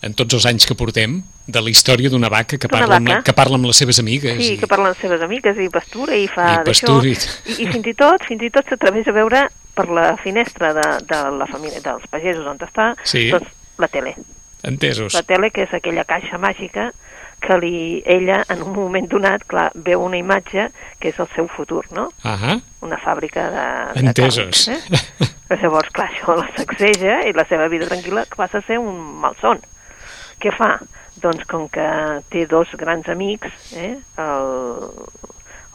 en 0.06 0.14
tots 0.14 0.36
els 0.38 0.46
anys 0.46 0.68
que 0.70 0.76
portem, 0.78 1.18
de 1.50 1.62
la 1.62 1.70
història 1.74 2.10
d'una 2.14 2.30
vaca 2.30 2.58
que 2.62 2.70
parla, 2.70 2.98
amb, 3.00 3.10
vaca. 3.10 3.24
que 3.26 3.34
parla 3.38 3.58
amb 3.58 3.66
les 3.66 3.78
seves 3.82 4.00
amigues. 4.02 4.38
Sí, 4.38 4.54
i- 4.54 4.58
que 4.62 4.68
parla 4.70 4.90
amb 4.92 4.96
les 4.96 5.02
seves 5.02 5.22
amigues 5.26 5.58
i 5.62 5.68
pastura 5.74 6.16
i 6.16 6.28
fa 6.30 6.64
d'això. 6.66 7.00
i- 7.06 7.16
I, 7.52 7.64
I 7.66 7.68
fins 7.74 7.88
i 7.88 7.94
tot, 7.98 8.24
fins 8.26 8.42
i 8.46 8.50
tot 8.54 8.66
s'atreveix 8.70 9.08
a 9.10 9.16
veure 9.18 9.48
per 9.76 9.90
la 9.90 10.16
finestra 10.18 10.74
de, 10.74 10.86
de 11.10 11.20
la 11.38 11.48
família, 11.50 11.82
dels 11.82 12.06
pagesos 12.08 12.46
on 12.48 12.58
està, 12.60 12.94
Sí. 13.04 13.30
doncs, 13.32 13.50
la 13.78 13.88
tele. 13.90 14.16
Entesos. 14.64 15.14
La 15.14 15.24
tele, 15.24 15.52
que 15.52 15.64
és 15.64 15.74
aquella 15.74 16.06
caixa 16.06 16.38
màgica 16.38 16.92
que 17.42 17.58
li, 17.60 18.02
ella, 18.06 18.44
en 18.50 18.62
un 18.64 18.72
moment 18.74 19.06
donat, 19.12 19.44
clar, 19.46 19.72
veu 19.76 20.02
una 20.02 20.18
imatge 20.18 20.70
que 21.00 21.10
és 21.10 21.20
el 21.20 21.28
seu 21.36 21.48
futur, 21.48 21.84
no? 21.92 22.08
Ahà, 22.24 22.60
Una 22.82 22.98
fàbrica 22.98 23.50
de, 23.52 24.00
de 24.02 24.08
entesos. 24.08 24.66
carns, 24.66 24.68
eh? 24.70 25.30
Però 25.48 25.60
llavors, 25.62 25.90
clar, 25.94 26.10
això 26.10 26.36
la 26.40 26.48
sacseja 26.58 27.20
i 27.28 27.34
la 27.34 27.46
seva 27.46 27.68
vida 27.68 27.86
tranquil·la 27.86 28.26
passa 28.36 28.60
a 28.60 28.66
ser 28.66 28.80
un 28.80 29.20
malson. 29.22 29.60
Què 30.42 30.52
fa? 30.56 30.80
Doncs 31.22 31.46
com 31.50 31.68
que 31.72 31.86
té 32.30 32.46
dos 32.52 32.72
grans 32.78 33.08
amics, 33.10 33.52
eh? 33.74 33.96
el, 34.20 34.90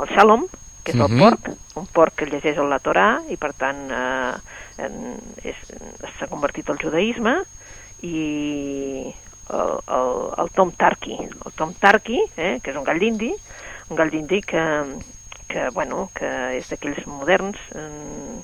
el 0.01 0.11
Shalom, 0.15 0.45
que 0.85 0.93
és 0.93 0.99
el 1.01 1.09
Mhm. 1.09 1.19
porc, 1.21 1.49
un 1.77 1.87
porc 1.87 2.15
que 2.17 2.27
llegeix 2.27 2.57
la 2.59 2.79
Torà 2.81 3.23
i 3.33 3.37
per 3.37 3.53
tant 3.57 3.91
eh, 3.91 5.55
s'ha 6.19 6.29
convertit 6.31 6.69
al 6.71 6.79
judaïsme, 6.81 7.35
i 8.03 9.13
el, 9.51 9.73
el, 9.89 10.13
el 10.45 10.51
Tom 10.57 10.71
Tarky, 10.73 11.17
el 11.21 11.53
Tom 11.57 11.75
Tarky, 11.75 12.21
eh? 12.37 12.59
que 12.63 12.71
és 12.73 12.77
un 12.77 12.85
gall 12.85 13.01
d'indi, 13.03 13.33
un 13.91 13.97
gall 13.99 14.11
d'indi 14.13 14.41
que, 14.47 14.63
que, 15.49 15.69
bueno, 15.77 16.09
que 16.15 16.31
és 16.61 16.69
d'aquells 16.71 17.05
moderns, 17.11 17.59
eh, 17.75 18.41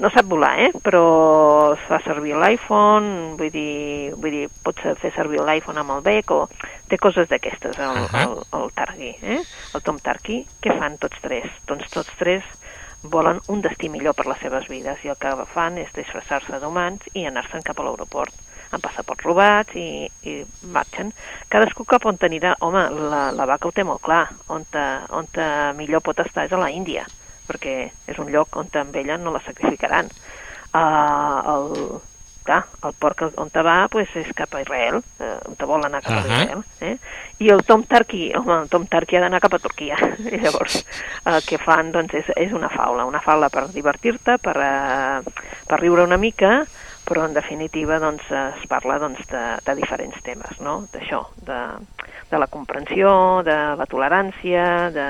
no 0.00 0.10
sap 0.12 0.26
volar, 0.28 0.52
eh? 0.60 0.70
però 0.84 1.74
fa 1.86 1.98
servir 2.04 2.36
l'iPhone, 2.36 3.36
vull 3.38 3.52
dir, 3.52 4.12
vull 4.16 4.34
dir, 4.34 4.46
pots 4.64 4.84
fer 5.00 5.12
servir 5.16 5.40
l'iPhone 5.40 5.80
amb 5.80 5.96
el 5.96 6.04
bec, 6.04 6.32
o 6.34 6.46
té 6.90 6.98
coses 7.00 7.28
d'aquestes, 7.30 7.78
el, 7.80 8.02
Ahà. 8.04 8.26
el, 8.26 8.36
el 8.58 8.72
Targi, 8.76 9.12
eh? 9.22 9.40
el 9.74 9.84
Tom 9.86 10.00
Tarki. 10.02 10.42
Què 10.62 10.76
fan 10.78 10.98
tots 11.02 11.20
tres? 11.24 11.48
Doncs 11.68 11.90
tots 11.94 12.12
tres 12.20 12.44
volen 13.06 13.40
un 13.52 13.62
destí 13.62 13.88
millor 13.92 14.16
per 14.18 14.26
les 14.26 14.40
seves 14.42 14.66
vides 14.68 15.04
i 15.04 15.12
el 15.12 15.18
que 15.20 15.32
fan 15.52 15.78
és 15.78 15.92
disfressar-se 15.94 16.58
d'humans 16.60 17.06
i 17.14 17.26
anar-se'n 17.28 17.64
cap 17.64 17.78
a 17.78 17.86
l'aeroport 17.86 18.34
amb 18.74 18.82
passaports 18.82 19.22
robats 19.22 19.76
i, 19.78 20.08
i 20.26 20.40
marxen. 20.74 21.12
Cadascú 21.52 21.86
cap 21.86 22.06
on 22.10 22.18
anirà, 22.26 22.56
home, 22.66 22.82
la, 23.12 23.28
la 23.36 23.46
vaca 23.46 23.68
ho 23.68 23.74
té 23.74 23.84
molt 23.86 24.02
clar, 24.02 24.24
on, 24.50 24.66
te, 24.72 24.82
on 25.14 25.28
te 25.32 25.46
millor 25.78 26.02
pot 26.02 26.18
estar 26.24 26.48
és 26.48 26.52
a 26.56 26.60
la 26.60 26.72
Índia, 26.74 27.06
perquè 27.48 27.76
és 28.06 28.18
un 28.22 28.30
lloc 28.32 28.56
on 28.56 28.68
amb 28.80 28.96
ella 28.96 29.16
no 29.18 29.32
la 29.34 29.42
sacrificaran. 29.44 30.10
Uh, 30.76 31.40
el, 31.54 32.00
clar, 32.46 32.62
el 32.86 32.94
porc 33.00 33.26
on 33.36 33.50
te 33.52 33.62
va 33.66 33.76
pues, 33.92 34.12
és 34.16 34.30
cap 34.38 34.54
a 34.54 34.62
Israel, 34.62 35.00
eh, 35.20 35.34
on 35.48 35.58
te 35.58 35.68
vol 35.68 35.84
anar 35.84 36.02
cap 36.04 36.16
Ahà. 36.16 36.22
a 36.22 36.26
Israel. 36.26 36.64
Eh? 36.80 36.96
I 37.44 37.50
el 37.52 37.64
Tom 37.68 37.84
Tarki, 37.88 38.30
home, 38.38 38.62
el 38.62 38.72
Tom 38.72 38.86
Tarki 38.90 39.18
ha 39.18 39.24
d'anar 39.26 39.42
cap 39.44 39.58
a 39.58 39.62
Turquia. 39.62 39.98
I 40.32 40.40
llavors 40.44 40.80
el 41.26 41.42
que 41.46 41.60
fan 41.62 41.92
doncs, 41.94 42.14
és, 42.22 42.32
és 42.46 42.54
una 42.56 42.70
faula, 42.72 43.06
una 43.08 43.22
faula 43.24 43.50
per 43.52 43.66
divertir-te, 43.74 44.38
per, 44.42 44.56
eh, 44.62 45.46
per 45.66 45.80
riure 45.82 46.06
una 46.06 46.20
mica, 46.22 46.60
però 47.06 47.26
en 47.26 47.34
definitiva 47.36 48.00
doncs, 48.02 48.26
es 48.30 48.66
parla 48.70 48.98
doncs, 49.02 49.22
de, 49.30 49.44
de 49.66 49.76
diferents 49.78 50.18
temes, 50.26 50.58
no? 50.62 50.80
d'això, 50.94 51.22
de, 51.46 51.60
de 52.30 52.40
la 52.42 52.48
comprensió, 52.50 53.42
de 53.46 53.56
la 53.78 53.86
tolerància, 53.86 54.64
de, 54.94 55.08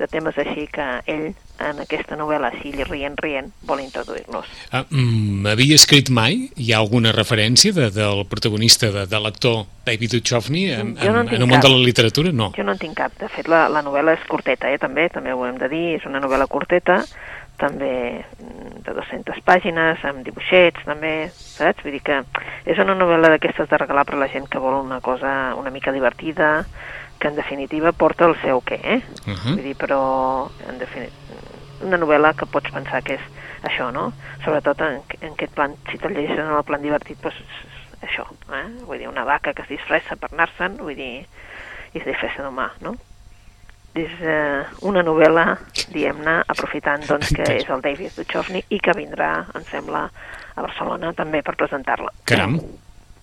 de 0.00 0.08
temes 0.12 0.36
així 0.40 0.68
que 0.72 0.88
ell 1.08 1.30
en 1.62 1.78
aquesta 1.84 2.16
novel·la, 2.18 2.50
així 2.50 2.72
rient, 2.84 3.14
rient, 3.22 3.52
vol 3.68 3.80
introduir-nos. 3.84 4.48
Ah, 4.74 4.84
mm, 4.90 5.46
havia 5.52 5.76
escrit 5.78 6.10
mai? 6.10 6.48
Hi 6.56 6.72
ha 6.72 6.80
alguna 6.82 7.12
referència 7.14 7.72
de, 7.72 7.90
del 7.94 8.24
protagonista, 8.30 8.90
de, 8.94 9.06
de 9.06 9.20
l'actor 9.22 9.64
David 9.86 10.16
Duchovny 10.16 10.64
en, 10.74 10.96
Jo 10.98 11.12
no 11.12 11.22
en 11.22 11.28
en, 11.28 11.42
el 11.42 11.46
món 11.46 11.60
cap. 11.60 11.68
de 11.68 11.74
la 11.76 11.84
literatura? 11.84 12.32
No. 12.32 12.50
Jo 12.56 12.64
no 12.66 12.74
en 12.74 12.82
tinc 12.82 12.96
cap. 12.98 13.14
De 13.20 13.28
fet, 13.28 13.48
la, 13.48 13.68
la 13.68 13.84
novel·la 13.86 14.16
és 14.18 14.26
curteta, 14.28 14.72
eh, 14.72 14.80
també, 14.82 15.08
també 15.14 15.32
ho 15.32 15.46
hem 15.46 15.60
de 15.62 15.70
dir, 15.70 15.86
és 16.00 16.06
una 16.10 16.20
novel·la 16.24 16.48
curteta, 16.50 17.04
també 17.60 18.24
mm, 18.24 18.82
de 18.84 18.94
200 18.96 19.40
pàgines, 19.46 20.02
amb 20.04 20.24
dibuixets, 20.26 20.82
també, 20.88 21.30
saps? 21.30 21.84
Vull 21.84 21.94
dir 21.94 22.02
que 22.02 22.20
és 22.66 22.80
una 22.82 22.96
novel·la 22.98 23.30
d'aquestes 23.36 23.70
de 23.70 23.78
regalar 23.78 24.04
per 24.08 24.18
a 24.18 24.22
la 24.24 24.30
gent 24.32 24.50
que 24.50 24.58
vol 24.62 24.80
una 24.82 25.00
cosa 25.00 25.54
una 25.54 25.70
mica 25.70 25.92
divertida, 25.94 26.64
que 27.24 27.28
en 27.28 27.36
definitiva 27.36 27.88
porta 27.96 28.26
el 28.28 28.34
seu 28.42 28.60
què, 28.60 28.76
eh? 28.84 29.00
Uh 29.24 29.32
-huh. 29.32 29.54
Vull 29.54 29.62
dir, 29.64 29.76
però 29.80 30.50
en 30.68 30.76
definitiva 30.78 31.16
una 31.80 31.96
novel·la 31.96 32.34
que 32.36 32.44
pots 32.44 32.70
pensar 32.70 33.00
que 33.02 33.14
és 33.14 33.24
això, 33.62 33.90
no? 33.92 34.12
Sobretot 34.44 34.80
en, 34.80 35.00
en 35.22 35.32
aquest 35.32 35.54
plan, 35.54 35.72
si 35.90 35.96
te'l 35.96 36.12
llegeixes 36.12 36.44
en 36.44 36.52
el 36.52 36.62
plan 36.68 36.82
divertit, 36.82 37.16
doncs 37.22 37.40
això, 38.02 38.26
eh? 38.52 38.66
Vull 38.84 38.98
dir, 38.98 39.08
una 39.08 39.24
vaca 39.24 39.54
que 39.54 39.62
es 39.62 39.68
disfressa 39.68 40.16
per 40.16 40.28
anar-se'n, 40.32 40.76
vull 40.76 40.94
dir, 40.94 41.24
i 41.94 41.98
es 41.98 42.04
disfressa 42.04 42.42
d'humà, 42.42 42.68
no? 42.84 42.94
És 43.94 44.12
eh, 44.20 44.62
una 44.82 45.02
novel·la, 45.02 45.56
diguem-ne, 45.94 46.42
aprofitant 46.46 47.08
doncs, 47.08 47.32
que 47.32 47.56
és 47.56 47.70
el 47.70 47.80
David 47.80 48.18
Duchovny 48.18 48.64
i 48.68 48.80
que 48.80 48.92
vindrà, 48.92 49.46
em 49.54 49.64
sembla, 49.64 50.10
a 50.56 50.60
Barcelona 50.60 51.14
també 51.14 51.40
per 51.40 51.56
presentar-la. 51.56 52.12
Caram. 52.24 52.60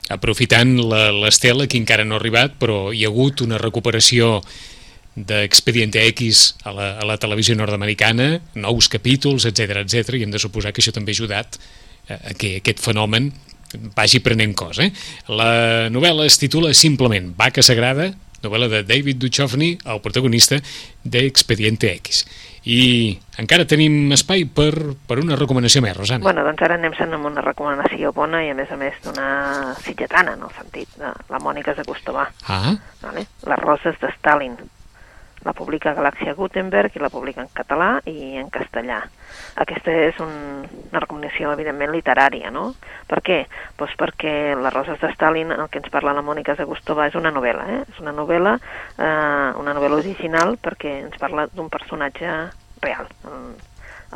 Aprofitant 0.10 0.78
la- 0.82 1.12
l'Estela, 1.12 1.68
que 1.68 1.78
encara 1.78 2.04
no 2.04 2.16
ha 2.16 2.20
arribat, 2.20 2.58
però 2.60 2.92
hi 2.94 3.06
ha 3.06 3.12
hagut 3.12 3.42
una 3.46 3.58
recuperació 3.62 4.42
d'Expediente 5.16 6.02
X 6.08 6.56
a 6.64 6.72
la, 6.72 6.88
a 7.00 7.06
la 7.06 7.18
televisió 7.20 7.56
nord-americana, 7.56 8.40
nous 8.56 8.88
capítols, 8.88 9.46
etc 9.50 9.82
etc 9.84 10.16
i 10.16 10.24
hem 10.24 10.32
de 10.32 10.40
suposar 10.40 10.72
que 10.72 10.82
això 10.82 10.94
també 10.96 11.12
ha 11.12 11.18
ajudat 11.20 11.58
a, 12.08 12.16
a 12.32 12.34
que 12.34 12.58
aquest 12.62 12.80
fenomen 12.80 13.32
vagi 13.96 14.20
prenent 14.24 14.54
cos. 14.56 14.80
Eh? 14.84 14.90
La 15.32 15.90
novel·la 15.92 16.26
es 16.28 16.40
titula 16.40 16.74
simplement 16.76 17.34
Vaca 17.38 17.64
Sagrada, 17.64 18.14
novel·la 18.44 18.70
de 18.72 18.84
David 18.88 19.22
Duchovny, 19.22 19.78
el 19.86 20.02
protagonista 20.02 20.60
d'Expediente 21.04 21.92
X. 21.98 22.26
I 22.62 23.18
encara 23.42 23.66
tenim 23.66 24.12
espai 24.14 24.44
per, 24.46 24.74
per 25.10 25.18
una 25.22 25.38
recomanació 25.40 25.82
més, 25.82 25.96
Rosana. 25.98 26.22
Bueno, 26.28 26.44
doncs 26.46 26.62
ara 26.62 26.78
anem 26.78 26.94
sent 26.98 27.16
amb 27.18 27.26
una 27.26 27.42
recomanació 27.42 28.12
bona 28.14 28.44
i 28.46 28.52
a 28.54 28.58
més 28.58 28.70
a 28.70 28.78
més 28.78 29.00
d'una 29.06 29.74
sitgetana, 29.82 30.36
en 30.38 30.46
el 30.46 30.54
sentit 30.60 31.00
de 31.02 31.10
la 31.34 31.42
Mònica 31.42 31.74
Zagostovà. 31.78 32.28
Ah, 32.48 32.76
Vale? 33.02 33.26
Les 33.50 33.66
roses 33.66 33.98
de 34.02 34.14
Stalin. 34.20 34.60
La 35.46 35.54
publica 35.58 35.96
Galàxia 35.98 36.36
Gutenberg 36.38 36.96
i 36.96 37.02
la 37.02 37.10
publica 37.10 37.42
en 37.42 37.50
català 37.54 37.96
i 38.06 38.38
en 38.38 38.52
castellà. 38.54 39.00
Aquesta 39.64 39.94
és 40.10 40.20
un, 40.22 40.34
una 40.68 41.02
recomanació, 41.02 41.54
evidentment, 41.56 41.90
literària, 41.96 42.52
no? 42.54 42.68
Per 43.10 43.22
què? 43.26 43.40
Pues 43.80 43.96
perquè 43.98 44.54
Les 44.62 44.74
roses 44.74 45.00
de 45.02 45.10
Stalin, 45.16 45.52
el 45.56 45.66
que 45.74 45.82
ens 45.82 45.90
parla 45.90 46.14
la 46.14 46.22
Mònica 46.26 46.56
Zagostova, 46.60 47.08
és 47.10 47.18
una 47.18 47.34
novel·la, 47.34 47.66
eh? 47.74 47.80
És 47.90 48.00
una 48.04 48.14
novel·la, 48.14 48.54
eh, 48.98 49.50
una 49.64 49.74
novel·la 49.74 49.98
original 50.04 50.58
perquè 50.62 51.00
ens 51.08 51.18
parla 51.18 51.48
d'un 51.50 51.74
personatge 51.74 52.38
real. 52.86 53.10
El, 53.32 53.50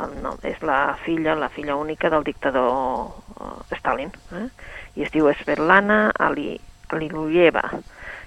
el 0.06 0.16
nom 0.22 0.38
és 0.46 0.62
la 0.62 0.80
filla, 1.02 1.34
la 1.34 1.50
filla 1.50 1.76
única 1.76 2.10
del 2.12 2.24
dictador 2.24 3.10
eh, 3.40 3.76
Stalin, 3.80 4.14
eh? 4.38 4.48
I 4.96 5.08
es 5.08 5.12
diu 5.12 5.28
Svetlana 5.42 6.12
Ali, 6.28 6.54
Aliluyeva 6.94 7.66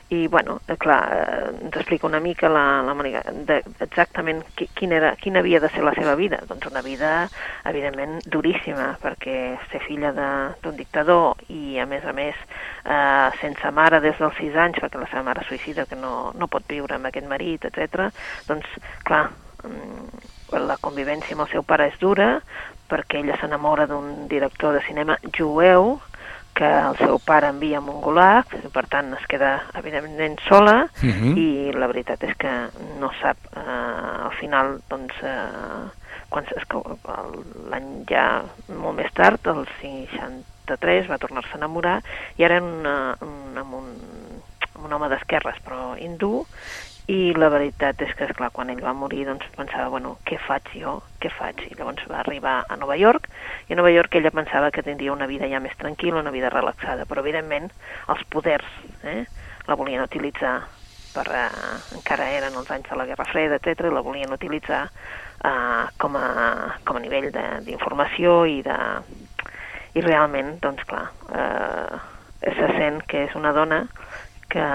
i 0.10 0.28
bueno, 0.28 0.60
eh, 0.68 0.76
clar, 0.78 1.02
eh, 1.14 1.66
ens 1.66 1.76
explica 1.76 2.08
una 2.08 2.20
mica 2.20 2.50
la, 2.50 2.82
la 2.82 2.96
Mònica 2.98 3.22
de, 3.46 3.60
exactament 3.86 4.42
qui, 4.58 4.66
quin 4.74 4.94
era, 4.98 5.12
quina 5.22 5.44
havia 5.44 5.60
de 5.62 5.70
ser 5.70 5.84
la 5.86 5.94
seva 5.94 6.16
vida. 6.18 6.40
Doncs 6.50 6.66
una 6.72 6.82
vida, 6.82 7.12
evidentment, 7.70 8.18
duríssima, 8.26 8.96
perquè 9.04 9.38
ser 9.70 9.84
filla 9.86 10.10
d'un 10.16 10.80
dictador 10.80 11.38
i, 11.54 11.78
a 11.78 11.86
més 11.86 12.08
a 12.10 12.16
més, 12.18 12.42
eh, 12.86 13.30
sense 13.42 13.72
mare 13.72 14.02
des 14.02 14.18
dels 14.18 14.42
6 14.42 14.58
anys, 14.66 14.82
perquè 14.82 14.98
la 14.98 15.12
seva 15.14 15.28
mare 15.30 15.46
suïcida, 15.46 15.86
que 15.86 16.00
no, 16.00 16.34
no 16.34 16.50
pot 16.50 16.66
viure 16.66 16.98
amb 16.98 17.12
aquest 17.12 17.30
marit, 17.30 17.70
etc. 17.70 18.10
doncs, 18.50 18.66
clar, 19.06 19.28
mm, 19.62 20.26
la 20.58 20.82
convivència 20.82 21.38
amb 21.38 21.46
el 21.46 21.54
seu 21.54 21.62
pare 21.62 21.92
és 21.94 22.02
dura, 22.02 22.40
perquè 22.90 23.22
ella 23.22 23.38
s'enamora 23.38 23.86
d'un 23.86 24.26
director 24.28 24.74
de 24.74 24.82
cinema 24.88 25.20
jueu, 25.38 26.00
que 26.60 26.68
el 26.68 26.98
seu 27.00 27.16
pare 27.24 27.48
envia 27.54 27.80
a 27.80 27.82
un 27.82 28.02
gulag, 28.04 28.52
per 28.74 28.84
tant 28.92 29.14
es 29.16 29.24
queda 29.32 29.54
evidentment 29.80 30.36
sola 30.48 30.90
uh 30.90 31.08
-huh. 31.08 31.34
i 31.40 31.72
la 31.72 31.88
veritat 31.88 32.24
és 32.24 32.36
que 32.36 32.52
no 33.00 33.12
sap 33.22 33.38
eh, 33.56 34.26
al 34.28 34.36
final 34.42 34.82
doncs 34.90 35.16
eh, 35.24 35.88
quan 36.30 36.44
l'any 37.72 38.04
ja 38.10 38.44
molt 38.68 38.98
més 38.98 39.12
tard, 39.14 39.40
el 39.48 39.66
63 39.82 41.08
va 41.10 41.18
tornar-se 41.18 41.54
a 41.54 41.58
enamorar 41.58 42.02
i 42.38 42.44
ara 42.44 42.56
era 42.56 42.66
una, 42.66 43.16
un, 43.22 43.58
amb, 43.58 43.74
un, 43.74 43.88
un 44.84 44.94
home 44.94 45.10
d'esquerres 45.10 45.58
però 45.64 45.96
hindú 45.98 46.46
i 47.10 47.34
la 47.34 47.48
veritat 47.50 48.04
és 48.06 48.12
que, 48.14 48.28
esclar, 48.30 48.52
quan 48.54 48.70
ell 48.70 48.84
va 48.86 48.94
morir, 48.94 49.24
doncs 49.26 49.48
pensava, 49.56 49.88
bueno, 49.90 50.18
què 50.30 50.38
faig 50.46 50.68
jo? 50.78 51.00
Què 51.24 51.32
faig? 51.34 51.64
I 51.66 51.78
llavors 51.80 52.06
va 52.10 52.20
arribar 52.22 52.60
a 52.70 52.78
Nova 52.78 52.98
York, 53.02 53.26
i 53.66 53.74
a 53.74 53.80
Nova 53.80 53.90
York 53.90 54.20
ella 54.20 54.32
pensava 54.36 54.70
que 54.70 54.84
tindria 54.86 55.16
una 55.16 55.26
vida 55.30 55.50
ja 55.50 55.62
més 55.64 55.74
tranquil·la, 55.80 56.22
una 56.22 56.34
vida 56.36 56.52
relaxada, 56.54 57.08
però 57.10 57.24
evidentment 57.26 57.72
els 58.14 58.22
poders 58.30 58.70
eh, 59.10 59.24
la 59.66 59.80
volien 59.80 60.06
utilitzar 60.06 60.54
per, 61.16 61.26
eh, 61.34 61.74
encara 61.98 62.30
eren 62.38 62.62
els 62.62 62.70
anys 62.78 62.92
de 62.92 63.02
la 63.02 63.10
Guerra 63.10 63.26
Freda, 63.32 63.58
etc, 63.58 63.90
i 63.90 63.96
la 63.98 64.06
volien 64.06 64.38
utilitzar 64.38 64.86
eh, 64.86 65.84
com, 65.98 66.14
a, 66.14 66.78
com 66.86 67.02
a 67.02 67.04
nivell 67.04 67.32
d'informació 67.34 68.44
i 68.46 68.62
de... 68.66 68.80
I 69.98 70.06
realment, 70.06 70.60
doncs 70.62 70.86
clar, 70.86 71.08
eh, 71.34 72.00
se 72.46 72.68
sent 72.78 73.02
que 73.10 73.26
és 73.26 73.34
una 73.36 73.50
dona 73.58 73.88
que 74.54 74.66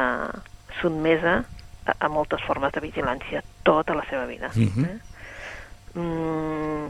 sotmesa 0.80 1.44
a, 1.86 1.96
a 1.98 2.08
moltes 2.08 2.42
formes 2.46 2.72
de 2.72 2.82
vigilància 2.84 3.42
tota 3.62 3.94
la 3.94 4.04
seva 4.10 4.26
vida. 4.26 4.50
Mhm. 4.54 4.84
eh? 4.84 4.98
mm, 6.00 6.86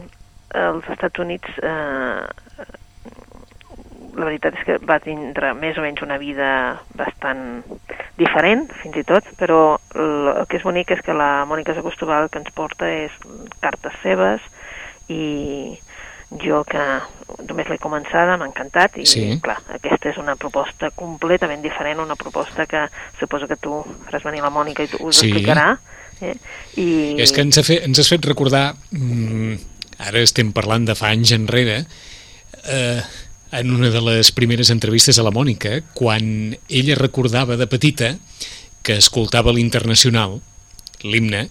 als 0.55 0.89
Estats 0.89 1.19
Units 1.19 1.59
eh, 1.61 2.21
la 4.15 4.25
veritat 4.25 4.55
és 4.55 4.65
que 4.67 4.77
va 4.87 4.99
tindre 5.03 5.53
més 5.57 5.77
o 5.77 5.83
menys 5.83 6.03
una 6.05 6.17
vida 6.17 6.49
bastant 6.95 7.63
diferent, 8.19 8.69
fins 8.81 8.95
i 9.01 9.03
tot, 9.07 9.27
però 9.39 9.77
el, 9.95 10.29
que 10.47 10.59
és 10.59 10.63
bonic 10.63 10.93
és 10.95 11.01
que 11.03 11.15
la 11.15 11.45
Mònica 11.49 11.75
Zagostova 11.75 12.21
el 12.23 12.29
que 12.31 12.39
ens 12.39 12.53
porta 12.55 12.87
és 12.87 13.15
cartes 13.63 13.97
seves 14.03 14.43
i 15.11 15.75
jo 16.31 16.63
que 16.63 16.81
només 17.47 17.67
l'he 17.69 17.77
començada, 17.81 18.37
m'ha 18.37 18.47
encantat 18.47 18.97
i 18.97 19.05
Sí. 19.05 19.39
clar, 19.41 19.59
aquesta 19.75 20.09
és 20.09 20.17
una 20.17 20.35
proposta 20.35 20.89
completament 20.91 21.61
diferent, 21.61 21.99
una 21.99 22.15
proposta 22.15 22.65
que 22.65 22.87
suposo 23.19 23.47
que 23.47 23.57
tu 23.57 23.83
faràs 24.07 24.23
venir 24.23 24.41
la 24.41 24.49
Mònica 24.49 24.83
i 24.83 24.87
tu 24.87 24.97
us 25.05 25.17
Sí. 25.19 25.27
explicarà 25.29 25.77
eh? 26.21 26.35
I... 26.77 27.15
És 27.21 27.31
que 27.31 27.41
ens, 27.41 27.57
ha 27.57 27.63
fet, 27.63 27.83
ens 27.83 27.99
has 27.99 28.09
fet 28.09 28.25
recordar, 28.25 28.75
mm, 28.91 29.55
ara 29.99 30.19
estem 30.23 30.51
parlant 30.55 30.85
de 30.87 30.95
fa 30.95 31.09
anys 31.11 31.31
enrere, 31.35 31.85
eh, 32.65 33.01
en 33.51 33.71
una 33.71 33.89
de 33.89 34.01
les 34.01 34.31
primeres 34.31 34.69
entrevistes 34.69 35.19
a 35.19 35.23
la 35.23 35.31
Mònica, 35.31 35.81
quan 35.93 36.57
ella 36.67 36.95
recordava 36.95 37.55
de 37.57 37.67
petita 37.67 38.15
que 38.83 38.97
escoltava 38.97 39.53
l'Internacional, 39.53 40.41
l'himne, 41.03 41.49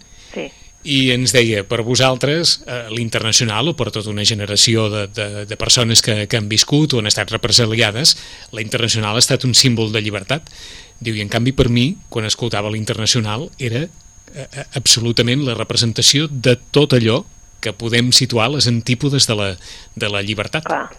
i 0.85 1.11
ens 1.15 1.33
deia, 1.33 1.63
per 1.65 1.81
vosaltres, 1.83 2.59
eh, 2.69 2.85
l'Internacional, 2.93 3.73
o 3.73 3.75
per 3.77 3.89
tota 3.91 4.13
una 4.13 4.25
generació 4.29 4.91
de, 4.93 5.07
de, 5.17 5.29
de 5.49 5.57
persones 5.57 6.05
que, 6.05 6.27
que 6.29 6.37
han 6.37 6.51
viscut 6.51 6.93
o 6.93 7.01
han 7.01 7.09
estat 7.09 7.33
represaliades, 7.33 8.17
la 8.53 8.61
Internacional 8.61 9.17
ha 9.17 9.25
estat 9.25 9.47
un 9.49 9.57
símbol 9.57 9.93
de 9.97 10.05
llibertat. 10.05 10.53
Diu, 11.01 11.17
i 11.17 11.25
en 11.25 11.33
canvi 11.33 11.55
per 11.57 11.71
mi, 11.73 11.95
quan 12.13 12.29
escoltava 12.29 12.73
l'Internacional, 12.73 13.49
era 13.59 13.87
eh, 13.87 14.45
eh, 14.45 14.67
absolutament 14.77 15.47
la 15.49 15.57
representació 15.57 16.29
de 16.29 16.59
tot 16.71 16.93
allò 16.93 17.23
que 17.65 17.73
podem 17.73 18.13
situar 18.13 18.51
les 18.53 18.69
antípodes 18.69 19.25
de 19.27 19.41
la, 19.41 19.51
de 19.97 20.13
la 20.13 20.21
llibertat. 20.21 20.69
clar. 20.69 20.91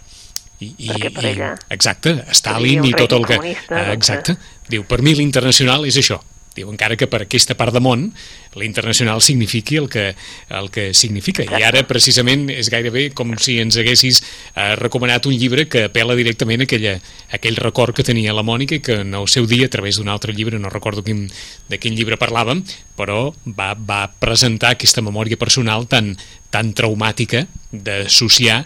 I, 0.55 0.69
i, 0.79 0.87
i, 0.87 1.31
exacte, 1.75 2.13
Stalin 2.31 2.85
i 2.87 2.93
tot 2.95 3.11
el 3.11 3.25
que... 3.27 3.37
doncs, 3.37 3.89
exacte. 3.91 4.37
Diu, 4.71 4.85
per 4.87 5.01
mi 5.03 5.13
l'Internacional 5.13 5.85
és 5.85 5.99
això. 5.99 6.21
Diu, 6.55 6.69
encara 6.71 6.95
que 6.95 7.07
per 7.11 7.25
aquesta 7.25 7.57
part 7.59 7.75
de 7.75 7.81
món 7.83 8.07
l'internacional 8.55 9.19
signifiqui 9.19 9.75
el 9.81 9.89
que, 9.91 10.05
el 10.47 10.69
que 10.71 10.93
significa. 10.95 11.43
I 11.43 11.65
ara, 11.67 11.81
precisament, 11.87 12.47
és 12.53 12.69
gairebé 12.71 13.09
com 13.17 13.33
si 13.41 13.57
ens 13.59 13.75
haguessis 13.81 14.21
eh, 14.23 14.75
recomanat 14.79 15.27
un 15.27 15.35
llibre 15.35 15.67
que 15.67 15.85
apela 15.89 16.15
directament 16.15 16.63
a 16.63 16.69
aquella, 16.69 16.95
a 17.27 17.35
aquell 17.35 17.59
record 17.59 17.95
que 17.97 18.07
tenia 18.07 18.35
la 18.35 18.45
Mònica 18.47 18.79
que 18.79 19.01
en 19.03 19.13
el 19.19 19.27
seu 19.27 19.49
dia, 19.51 19.67
a 19.67 19.73
través 19.73 19.99
d'un 19.99 20.07
altre 20.07 20.31
llibre, 20.31 20.59
no 20.59 20.71
recordo 20.71 21.03
quin, 21.03 21.25
de 21.67 21.81
quin 21.81 21.97
llibre 21.99 22.19
parlàvem, 22.21 22.63
però 22.95 23.33
va, 23.45 23.73
va 23.75 24.05
presentar 24.23 24.75
aquesta 24.75 25.03
memòria 25.03 25.39
personal 25.41 25.89
tan, 25.91 26.13
tan 26.55 26.71
traumàtica 26.71 27.43
d'associar 27.75 28.63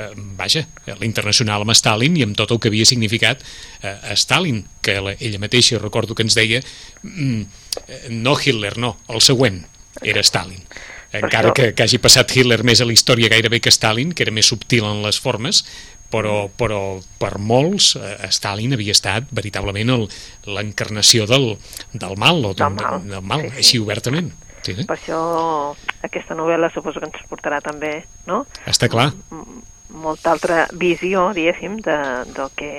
eh, 0.00 0.10
vaja, 0.38 0.64
l'internacional 1.00 1.66
amb 1.66 1.76
Stalin 1.76 2.16
i 2.18 2.24
amb 2.26 2.38
tot 2.38 2.54
el 2.54 2.60
que 2.62 2.72
havia 2.72 2.88
significat 2.88 3.44
eh, 3.82 4.14
Stalin, 4.16 4.64
que 4.82 4.96
la, 5.00 5.16
ella 5.18 5.42
mateixa 5.42 5.80
recordo 5.82 6.16
que 6.16 6.26
ens 6.26 6.38
deia 6.38 6.62
mm, 7.02 7.42
eh, 7.86 8.06
no 8.16 8.38
Hitler, 8.38 8.76
no, 8.78 8.96
el 9.12 9.22
següent 9.24 9.62
era 10.00 10.24
Stalin 10.24 10.64
encara 11.12 11.52
que, 11.52 11.72
que 11.74 11.82
hagi 11.82 11.98
passat 11.98 12.30
Hitler 12.30 12.60
més 12.66 12.80
a 12.80 12.86
la 12.86 12.94
història 12.94 13.30
gairebé 13.32 13.58
que 13.62 13.72
Stalin, 13.74 14.12
que 14.14 14.22
era 14.22 14.34
més 14.34 14.50
subtil 14.50 14.86
en 14.86 15.00
les 15.02 15.18
formes, 15.18 15.64
però, 16.10 16.44
però 16.58 16.82
per 17.20 17.36
molts 17.38 17.94
eh, 17.98 18.14
Stalin 18.34 18.74
havia 18.76 18.94
estat 18.94 19.30
veritablement 19.34 20.06
l'encarnació 20.50 21.26
del, 21.30 21.52
del 21.92 22.14
mal, 22.18 22.44
o 22.44 22.54
del, 22.54 22.62
del 22.62 22.78
mal, 22.78 23.02
del 23.08 23.26
mal 23.26 23.44
sí, 23.46 23.50
sí. 23.50 23.58
així 23.64 23.82
obertament. 23.82 24.30
Sí, 24.60 24.74
sí. 24.76 24.84
Per 24.84 24.96
això 24.98 25.18
aquesta 26.04 26.36
novel·la 26.36 26.68
suposo 26.74 27.00
que 27.00 27.08
ens 27.08 27.28
portarà 27.30 27.62
també, 27.64 27.94
no? 28.28 28.44
Està 28.68 28.90
clar. 28.92 29.10
M 29.32 29.62
molta 29.92 30.34
altra 30.34 30.66
visió, 30.72 31.30
diguéssim, 31.36 31.78
de, 31.84 32.00
del 32.34 32.50
que 32.56 32.72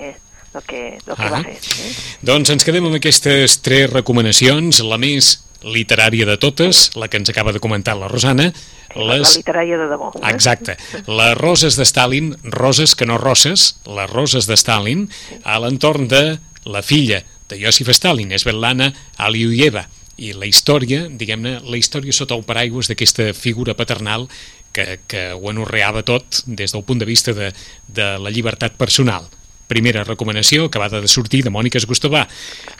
del 0.51 0.63
que, 0.67 0.99
del 1.05 1.15
que 1.15 1.27
ah. 1.29 1.31
va 1.31 1.39
fer. 1.45 1.55
Eh? 1.55 1.93
Doncs 2.27 2.51
ens 2.51 2.67
quedem 2.67 2.83
amb 2.87 2.97
aquestes 2.97 3.61
tres 3.63 3.87
recomanacions, 3.91 4.81
la 4.83 4.99
més 4.99 5.37
literària 5.63 6.25
de 6.25 6.37
totes, 6.41 6.89
la 6.97 7.07
que 7.07 7.21
ens 7.21 7.29
acaba 7.31 7.53
de 7.53 7.61
comentar 7.63 7.95
la 7.97 8.09
Rosana. 8.11 8.49
Les... 8.95 9.21
La 9.23 9.35
literària 9.37 9.77
de 9.79 9.87
debò. 9.91 10.11
Eh? 10.17 10.25
Exacte. 10.33 10.75
Les 11.07 11.35
roses 11.39 11.77
de 11.79 11.87
Stalin, 11.87 12.33
roses 12.43 12.95
que 12.97 13.07
no 13.07 13.19
roses, 13.21 13.75
les 13.87 14.09
roses 14.11 14.49
de 14.49 14.57
Stalin, 14.59 15.07
a 15.43 15.59
l'entorn 15.63 16.09
de 16.11 16.39
la 16.65 16.83
filla 16.83 17.21
de 17.51 17.59
Josif 17.61 17.91
Stalin, 17.95 18.33
Svetlana 18.39 18.91
Aliuyeva, 19.17 19.87
i 20.21 20.35
la 20.37 20.45
història, 20.45 21.07
diguem-ne, 21.09 21.55
la 21.65 21.79
història 21.79 22.13
sota 22.13 22.35
el 22.37 22.43
paraigües 22.45 22.91
d'aquesta 22.91 23.31
figura 23.33 23.73
paternal 23.77 24.27
que, 24.73 24.99
que 25.07 25.29
ho 25.33 25.49
anorreava 25.51 26.03
tot 26.07 26.43
des 26.45 26.73
del 26.73 26.83
punt 26.87 27.01
de 27.01 27.09
vista 27.09 27.35
de, 27.37 27.51
de 27.87 28.11
la 28.19 28.33
llibertat 28.33 28.77
personal. 28.79 29.27
Primera 29.71 30.03
recomanació, 30.03 30.67
acabada 30.67 31.01
de 31.01 31.07
sortir, 31.11 31.43
de 31.45 31.53
Mònica 31.53 31.79
Esgustovà. 31.79 32.25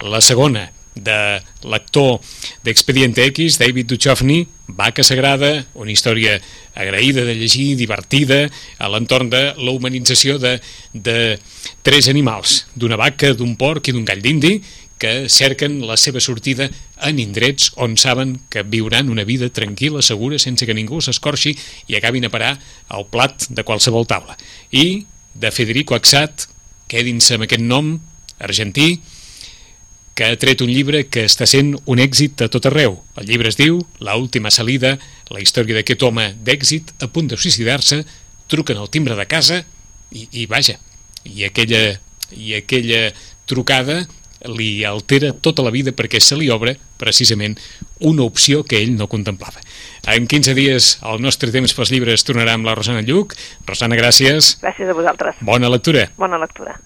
La 0.04 0.20
segona, 0.22 0.70
de 0.96 1.40
l'actor 1.64 2.20
d'Expediente 2.66 3.24
X, 3.32 3.58
David 3.62 3.88
Duchovny, 3.88 4.44
Vaca 4.68 5.04
Sagrada, 5.04 5.66
una 5.74 5.92
història 5.92 6.38
agraïda 6.76 7.24
de 7.28 7.36
llegir, 7.36 7.76
divertida, 7.80 8.44
a 8.78 8.90
l'entorn 8.92 9.32
de 9.32 9.44
la 9.58 9.72
humanització 9.72 10.38
de, 10.40 10.58
de 10.94 11.40
tres 11.84 12.10
animals, 12.12 12.66
d'una 12.76 13.00
vaca, 13.00 13.34
d'un 13.34 13.56
porc 13.60 13.88
i 13.88 13.96
d'un 13.96 14.08
gall 14.08 14.24
d'indi, 14.24 14.58
que 15.02 15.30
cerquen 15.34 15.80
la 15.90 15.98
seva 15.98 16.22
sortida 16.22 16.68
en 17.02 17.20
indrets 17.20 17.72
on 17.82 17.98
saben 17.98 18.36
que 18.54 18.62
viuran 18.62 19.10
una 19.10 19.26
vida 19.26 19.50
tranquil·la, 19.50 20.04
segura, 20.06 20.38
sense 20.38 20.68
que 20.70 20.78
ningú 20.78 21.02
s'escorxi 21.02 21.56
i 21.90 21.98
acabin 21.98 22.28
a 22.28 22.34
parar 22.34 22.54
al 22.94 23.08
plat 23.10 23.50
de 23.50 23.66
qualsevol 23.66 24.06
taula. 24.06 24.38
I 24.70 25.08
de 25.34 25.50
Federico 25.50 25.98
Axat, 25.98 26.46
quedin-se 26.92 27.40
amb 27.40 27.48
aquest 27.48 27.66
nom, 27.66 27.96
argentí, 28.38 29.02
que 30.14 30.28
ha 30.28 30.38
tret 30.38 30.62
un 30.62 30.70
llibre 30.70 31.08
que 31.10 31.26
està 31.26 31.48
sent 31.50 31.74
un 31.90 32.00
èxit 32.04 32.46
a 32.46 32.52
tot 32.52 32.68
arreu. 32.70 33.00
El 33.18 33.26
llibre 33.26 33.50
es 33.50 33.58
diu 33.58 33.80
La 34.04 34.18
última 34.20 34.52
salida, 34.52 34.98
la 35.32 35.42
història 35.42 35.80
d'aquest 35.80 36.04
home 36.04 36.34
d'èxit 36.46 36.94
a 37.02 37.10
punt 37.10 37.32
de 37.32 37.40
suïcidar-se, 37.40 38.04
truquen 38.52 38.78
al 38.78 38.92
timbre 38.94 39.16
de 39.18 39.26
casa 39.26 39.64
i, 40.12 40.28
i 40.44 40.46
vaja, 40.46 40.78
i 41.26 41.48
aquella, 41.48 41.96
i 42.36 42.54
aquella 42.60 43.08
trucada 43.50 44.04
li 44.50 44.84
altera 44.86 45.32
tota 45.34 45.64
la 45.66 45.74
vida 45.74 45.94
perquè 45.96 46.22
se 46.22 46.38
li 46.40 46.50
obre 46.50 46.76
precisament 47.02 47.58
una 48.00 48.24
opció 48.24 48.64
que 48.64 48.82
ell 48.82 48.96
no 48.98 49.10
contemplava. 49.12 49.62
En 50.10 50.28
15 50.28 50.56
dies 50.58 50.94
el 51.06 51.22
nostre 51.22 51.52
temps 51.54 51.74
pels 51.78 51.92
llibres 51.94 52.26
tornarà 52.26 52.56
amb 52.58 52.66
la 52.66 52.76
Rosana 52.78 53.06
Lluc. 53.06 53.36
Rosana, 53.70 53.98
gràcies. 54.00 54.56
Gràcies 54.62 54.90
a 54.90 54.98
vosaltres. 54.98 55.42
Bona 55.42 55.70
lectura. 55.70 56.10
Bona 56.18 56.42
lectura. 56.42 56.80